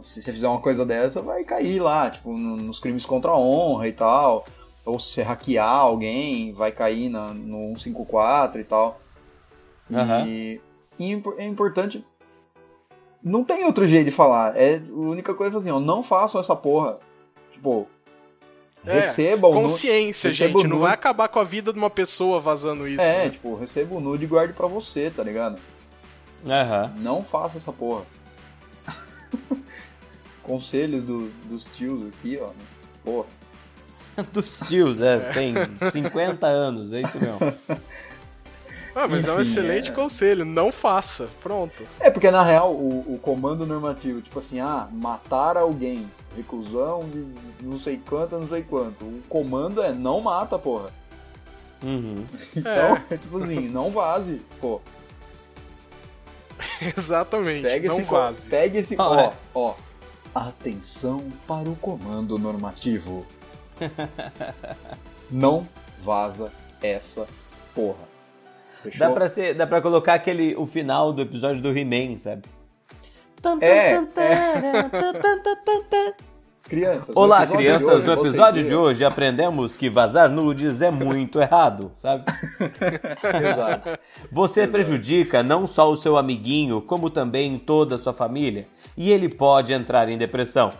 se 0.05 0.23
você 0.23 0.33
fizer 0.33 0.47
uma 0.47 0.61
coisa 0.61 0.87
dessa, 0.87 1.21
vai 1.21 1.43
cair 1.43 1.81
lá, 1.81 2.09
tipo, 2.09 2.33
nos 2.33 2.79
crimes 2.79 3.05
contra 3.05 3.33
a 3.33 3.37
honra 3.37 3.89
e 3.89 3.93
tal. 3.93 4.45
Ou 4.85 5.01
se 5.01 5.23
hackear 5.23 5.69
alguém, 5.69 6.53
vai 6.53 6.71
cair 6.71 7.09
na, 7.09 7.35
no 7.35 7.77
154 7.77 8.61
e 8.61 8.65
tal. 8.65 9.01
Uhum. 9.91 10.25
E, 10.25 10.61
e, 11.01 11.23
é 11.39 11.45
importante. 11.45 12.05
Não 13.27 13.43
tem 13.43 13.65
outro 13.65 13.85
jeito 13.89 14.05
de 14.05 14.13
falar. 14.13 14.57
É 14.57 14.77
a 14.77 14.93
única 14.93 15.35
coisa 15.35 15.59
assim, 15.59 15.69
ó, 15.69 15.81
não 15.81 16.01
façam 16.01 16.41
essa 16.41 16.55
porra. 16.55 17.01
Tipo, 17.51 17.89
é, 18.85 18.95
receba 18.95 19.49
o 19.49 19.53
Consciência, 19.53 20.29
nude, 20.29 20.37
gente. 20.37 20.69
Não 20.69 20.79
vai 20.79 20.93
acabar 20.93 21.29
com 21.29 21.41
a 21.41 21.43
vida 21.43 21.73
de 21.73 21.79
uma 21.79 21.91
pessoa 21.91 22.39
vazando 22.39 22.87
isso. 22.87 23.03
É, 23.03 23.25
né? 23.25 23.31
tipo, 23.31 23.57
receba 23.57 23.97
o 23.97 24.01
nude 24.01 24.23
e 24.23 24.29
guarde 24.29 24.53
pra 24.53 24.69
você, 24.69 25.11
tá 25.11 25.25
ligado? 25.25 25.59
Uhum. 26.45 27.03
Não 27.03 27.25
faça 27.25 27.57
essa 27.57 27.73
porra. 27.73 28.05
Conselhos 30.45 31.03
do, 31.03 31.29
dos 31.47 31.65
tios 31.65 32.07
aqui, 32.07 32.39
ó. 32.41 32.51
Porra. 33.05 33.27
dos 34.33 34.61
tios, 34.69 35.03
é, 35.03 35.19
tem 35.33 35.53
50 35.91 36.47
anos, 36.47 36.93
é 36.93 37.01
isso 37.01 37.19
mesmo. 37.19 37.39
Ah, 38.99 39.07
mas 39.07 39.29
é 39.29 39.31
um 39.31 39.35
Enfim, 39.35 39.43
excelente 39.51 39.91
é. 39.91 39.93
conselho. 39.93 40.43
Não 40.47 40.73
faça. 40.73 41.29
Pronto. 41.43 41.85
É 42.01 42.11
porque 42.11 42.31
na 42.31 42.43
real 42.43 42.73
o, 42.73 43.15
o 43.15 43.19
comando 43.19 43.67
normativo, 43.67 44.23
tipo 44.23 44.39
assim, 44.39 44.59
ah, 44.59 44.89
matar 44.91 45.59
alguém, 45.59 46.11
reclusão 46.35 47.07
de 47.11 47.27
não 47.63 47.77
sei 47.77 47.99
quanto, 48.09 48.39
não 48.39 48.49
sei 48.49 48.63
quanto. 48.63 49.05
O 49.05 49.23
comando 49.29 49.83
é 49.83 49.93
não 49.93 50.23
mata, 50.23 50.59
porra. 50.59 50.89
Uhum. 51.83 52.25
Então, 52.57 52.97
é. 53.11 53.17
tipo 53.19 53.37
assim, 53.45 53.69
não 53.69 53.91
vaze, 53.91 54.41
pô. 54.63 54.81
Exatamente. 56.97 57.63
Pega 57.65 57.89
não 57.89 57.97
esse, 57.99 58.05
co- 58.07 58.15
vaze. 58.17 58.49
pega 58.49 58.79
esse, 58.79 58.95
Ah, 58.99 59.11
ó, 59.11 59.21
é. 59.21 59.33
ó. 59.55 59.75
Atenção 60.35 61.31
para 61.47 61.69
o 61.69 61.77
comando 61.77 62.39
normativo. 62.39 63.27
não 65.31 65.67
vaza 66.01 66.51
essa 66.83 67.27
porra. 67.75 68.16
Fechou? 68.87 69.09
Dá 69.09 69.15
pra, 69.15 69.29
ser, 69.29 69.55
dá 69.55 69.67
pra 69.67 69.81
colocar 69.81 70.15
aquele, 70.15 70.55
o 70.57 70.65
final 70.65 71.13
do 71.13 71.23
episódio 71.23 71.61
do 71.61 71.77
He-Man, 71.77 72.19
sabe? 72.19 72.43
É, 73.61 73.95
Crianças. 76.63 77.15
no 77.15 77.23
Olá, 77.23 77.47
crianças. 77.47 78.05
no 78.05 78.13
episódio 78.13 78.65
de 78.65 78.75
hoje 78.75 79.05
aprendemos 79.05 79.77
que 79.77 79.89
vazar 79.89 80.29
nudes 80.29 80.83
é 80.83 80.91
muito 80.91 81.41
errado, 81.41 81.93
sabe? 81.97 82.25
Exato. 83.23 83.99
Você 84.33 84.67
prejudica 84.67 85.45
não 85.45 85.67
só 85.67 85.89
o 85.89 85.97
seu 85.97 86.17
amiguinho, 86.17 86.81
como 86.83 87.09
também 87.09 87.57
toda 87.57 87.95
a 87.95 87.99
sua 87.99 88.13
família, 88.13 88.67
e 88.97 89.13
ele 89.13 89.29
pode 89.29 89.73
entrar 89.73 90.09
em 90.09 90.19
depressão. 90.19 90.71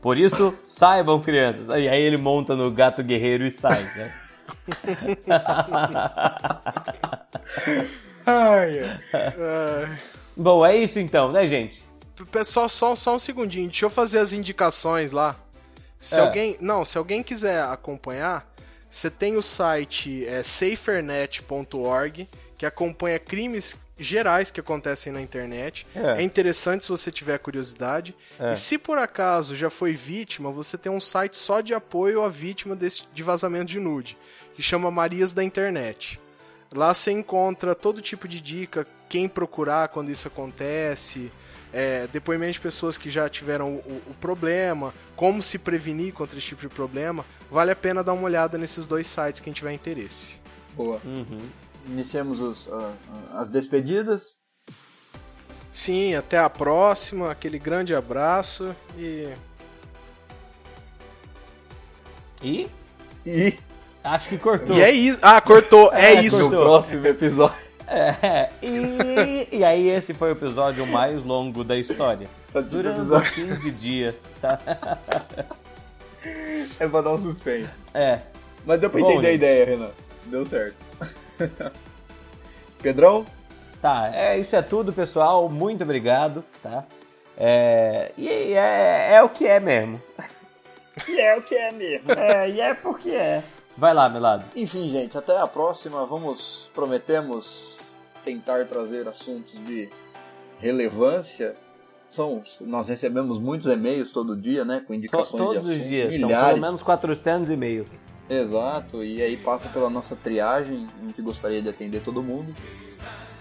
Por 0.00 0.18
isso, 0.18 0.52
saibam, 0.64 1.20
crianças. 1.20 1.68
E 1.68 1.88
aí 1.88 2.02
ele 2.02 2.16
monta 2.16 2.56
no 2.56 2.70
gato 2.70 3.02
guerreiro 3.02 3.46
e 3.46 3.52
sai, 3.52 3.82
né? 3.82 4.12
Ai, 8.26 8.80
ai. 9.14 9.98
Bom, 10.36 10.64
é 10.64 10.76
isso 10.76 10.98
então, 10.98 11.32
né, 11.32 11.46
gente? 11.46 11.84
Pessoal, 12.30 12.68
só, 12.68 12.94
só 12.94 13.16
um 13.16 13.18
segundinho. 13.18 13.68
Deixa 13.68 13.86
eu 13.86 13.90
fazer 13.90 14.18
as 14.18 14.32
indicações 14.32 15.10
lá. 15.10 15.36
Se 15.98 16.16
É. 16.16 16.20
alguém. 16.20 16.56
Não, 16.60 16.84
se 16.84 16.98
alguém 16.98 17.22
quiser 17.22 17.62
acompanhar, 17.64 18.46
você 18.90 19.10
tem 19.10 19.36
o 19.36 19.42
site 19.42 20.26
é, 20.26 20.42
safernet.org, 20.42 22.28
que 22.58 22.66
acompanha 22.66 23.18
crimes 23.18 23.76
gerais 24.04 24.50
que 24.50 24.60
acontecem 24.60 25.12
na 25.12 25.20
internet. 25.20 25.86
É. 25.94 26.20
É, 26.20 26.22
interessante 26.22 26.84
se 26.84 26.90
você 26.90 27.10
tiver 27.12 27.38
curiosidade. 27.38 28.14
É. 28.38 28.52
E 28.52 28.56
se 28.56 28.78
por 28.78 28.98
acaso 28.98 29.54
já 29.54 29.70
foi 29.70 29.92
vítima, 29.94 30.50
você 30.50 30.78
tem 30.78 30.90
um 30.90 31.00
site 31.00 31.36
só 31.36 31.60
de 31.60 31.74
apoio 31.74 32.22
à 32.22 32.28
vítima 32.28 32.74
desse, 32.74 33.04
de 33.12 33.22
vazamento 33.22 33.66
de 33.66 33.78
nude, 33.78 34.16
que 34.54 34.62
chama 34.62 34.90
Marias 34.90 35.32
da 35.32 35.44
Internet. 35.44 36.20
Lá 36.72 36.94
você 36.94 37.10
encontra 37.10 37.74
todo 37.74 38.00
tipo 38.00 38.28
de 38.28 38.40
dica, 38.40 38.86
quem 39.08 39.28
procurar 39.28 39.88
quando 39.88 40.10
isso 40.10 40.28
acontece, 40.28 41.32
é, 41.72 42.06
depoimento 42.12 42.52
de 42.54 42.60
pessoas 42.60 42.96
que 42.96 43.10
já 43.10 43.28
tiveram 43.28 43.74
o, 43.74 44.02
o 44.08 44.14
problema, 44.20 44.94
como 45.16 45.42
se 45.42 45.58
prevenir 45.58 46.12
contra 46.12 46.38
esse 46.38 46.48
tipo 46.48 46.62
de 46.62 46.68
problema. 46.68 47.24
Vale 47.50 47.72
a 47.72 47.76
pena 47.76 48.04
dar 48.04 48.12
uma 48.12 48.24
olhada 48.24 48.56
nesses 48.56 48.86
dois 48.86 49.06
sites 49.06 49.40
quem 49.40 49.52
tiver 49.52 49.72
interesse. 49.72 50.38
Boa. 50.74 51.00
Uhum. 51.04 51.40
Iniciamos 51.86 52.40
os, 52.40 52.68
ah, 52.72 52.92
as 53.34 53.48
despedidas. 53.48 54.38
Sim, 55.72 56.14
até 56.14 56.38
a 56.38 56.50
próxima, 56.50 57.30
aquele 57.30 57.58
grande 57.58 57.94
abraço 57.94 58.74
e 58.98 59.28
E 62.42 62.68
E 63.24 63.54
acho 64.02 64.28
que 64.28 64.38
cortou. 64.38 64.76
E 64.76 64.82
é 64.82 64.90
isso. 64.90 65.18
Ah, 65.22 65.40
cortou. 65.40 65.92
É, 65.94 66.14
É, 66.16 66.22
isso. 66.22 66.38
no 66.38 66.44
cortou. 66.50 66.64
próximo 66.64 67.06
episódio. 67.06 67.70
É, 67.86 68.50
e, 68.62 69.48
e 69.58 69.64
aí 69.64 69.88
esse 69.88 70.14
foi 70.14 70.28
o 70.30 70.32
episódio 70.32 70.86
mais 70.86 71.24
longo 71.24 71.64
da 71.64 71.76
história. 71.76 72.28
Tá 72.52 72.60
tipo 72.62 72.76
Durando 72.76 73.00
episódio. 73.00 73.32
15 73.32 73.70
dias, 73.72 74.22
sabe? 74.32 74.62
É 76.78 76.86
pra 76.88 77.00
dar 77.00 77.10
um 77.12 77.18
suspense. 77.20 77.68
É. 77.92 78.20
Mas 78.64 78.80
deu 78.80 78.90
pra 78.90 79.00
Bom, 79.00 79.10
entender 79.10 79.26
a 79.26 79.30
gente. 79.32 79.38
ideia, 79.38 79.64
Renan. 79.66 79.90
Deu 80.26 80.46
certo. 80.46 80.76
Pedrão? 82.82 83.26
Tá, 83.80 84.10
é, 84.14 84.38
isso 84.38 84.54
é 84.54 84.62
tudo, 84.62 84.92
pessoal. 84.92 85.48
Muito 85.48 85.84
obrigado, 85.84 86.44
tá? 86.62 86.84
É, 87.36 88.12
e 88.16 88.28
é, 88.52 89.14
é 89.14 89.22
o 89.22 89.28
que 89.28 89.46
é 89.46 89.58
mesmo. 89.58 90.00
E 91.08 91.18
é 91.18 91.36
o 91.36 91.42
que 91.42 91.54
é 91.54 91.70
mesmo. 91.72 92.12
É, 92.12 92.50
e 92.50 92.60
é 92.60 92.74
porque 92.74 93.10
é. 93.10 93.42
Vai 93.76 93.94
lá, 93.94 94.08
Melado. 94.10 94.44
Enfim, 94.54 94.90
gente, 94.90 95.16
até 95.16 95.38
a 95.38 95.46
próxima. 95.46 96.04
Vamos, 96.04 96.70
prometemos 96.74 97.80
tentar 98.24 98.66
trazer 98.66 99.08
assuntos 99.08 99.54
de 99.64 99.88
relevância. 100.58 101.54
São, 102.10 102.42
nós 102.62 102.88
recebemos 102.88 103.38
muitos 103.38 103.66
e-mails 103.68 104.12
todo 104.12 104.36
dia, 104.36 104.64
né? 104.64 104.80
Com 104.80 104.88
To- 104.88 104.94
indicações 104.94 105.30
de 105.30 105.36
todos 105.38 105.66
os 105.66 105.70
assuntos. 105.72 105.88
dias, 105.88 106.14
são 106.18 106.28
milhares. 106.28 106.54
pelo 106.54 106.66
menos 106.66 106.82
400 106.82 107.50
e-mails. 107.50 107.88
Exato, 108.30 109.02
e 109.02 109.20
aí 109.20 109.36
passa 109.36 109.68
pela 109.68 109.90
nossa 109.90 110.14
triagem, 110.14 110.86
a 111.02 111.06
gente 111.06 111.20
gostaria 111.20 111.60
de 111.60 111.68
atender 111.68 112.00
todo 112.02 112.22
mundo. 112.22 112.54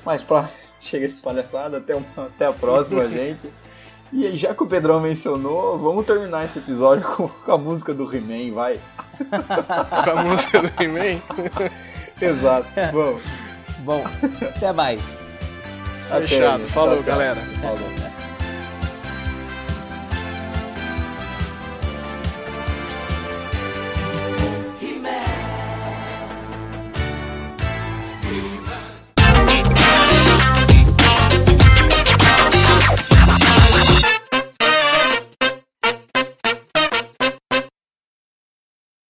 Mas 0.03 0.23
pra 0.23 0.49
chega 0.81 1.07
de 1.07 1.13
palhaçada, 1.15 1.77
até, 1.77 1.95
uma- 1.95 2.25
até 2.25 2.47
a 2.47 2.51
próxima, 2.53 3.05
gente. 3.09 3.47
E 4.11 4.25
aí, 4.25 4.35
já 4.35 4.55
que 4.55 4.63
o 4.63 4.65
Pedrão 4.65 4.99
mencionou, 4.99 5.77
vamos 5.77 6.03
terminar 6.03 6.43
esse 6.45 6.57
episódio 6.57 7.05
com, 7.07 7.27
com 7.27 7.51
a 7.51 7.57
música 7.59 7.93
do 7.93 8.03
He-Man, 8.11 8.55
vai. 8.55 8.79
Com 10.03 10.09
a 10.19 10.23
música 10.23 10.61
do 10.63 10.83
He-Man. 10.83 11.21
Exato, 12.19 12.67
vamos. 12.91 13.21
Bom, 13.81 14.03
até 14.55 14.71
mais. 14.71 14.99
Até, 16.09 16.25
Fechado. 16.25 16.63
Falou, 16.69 17.03
galera. 17.03 17.39
Falou. 17.61 18.08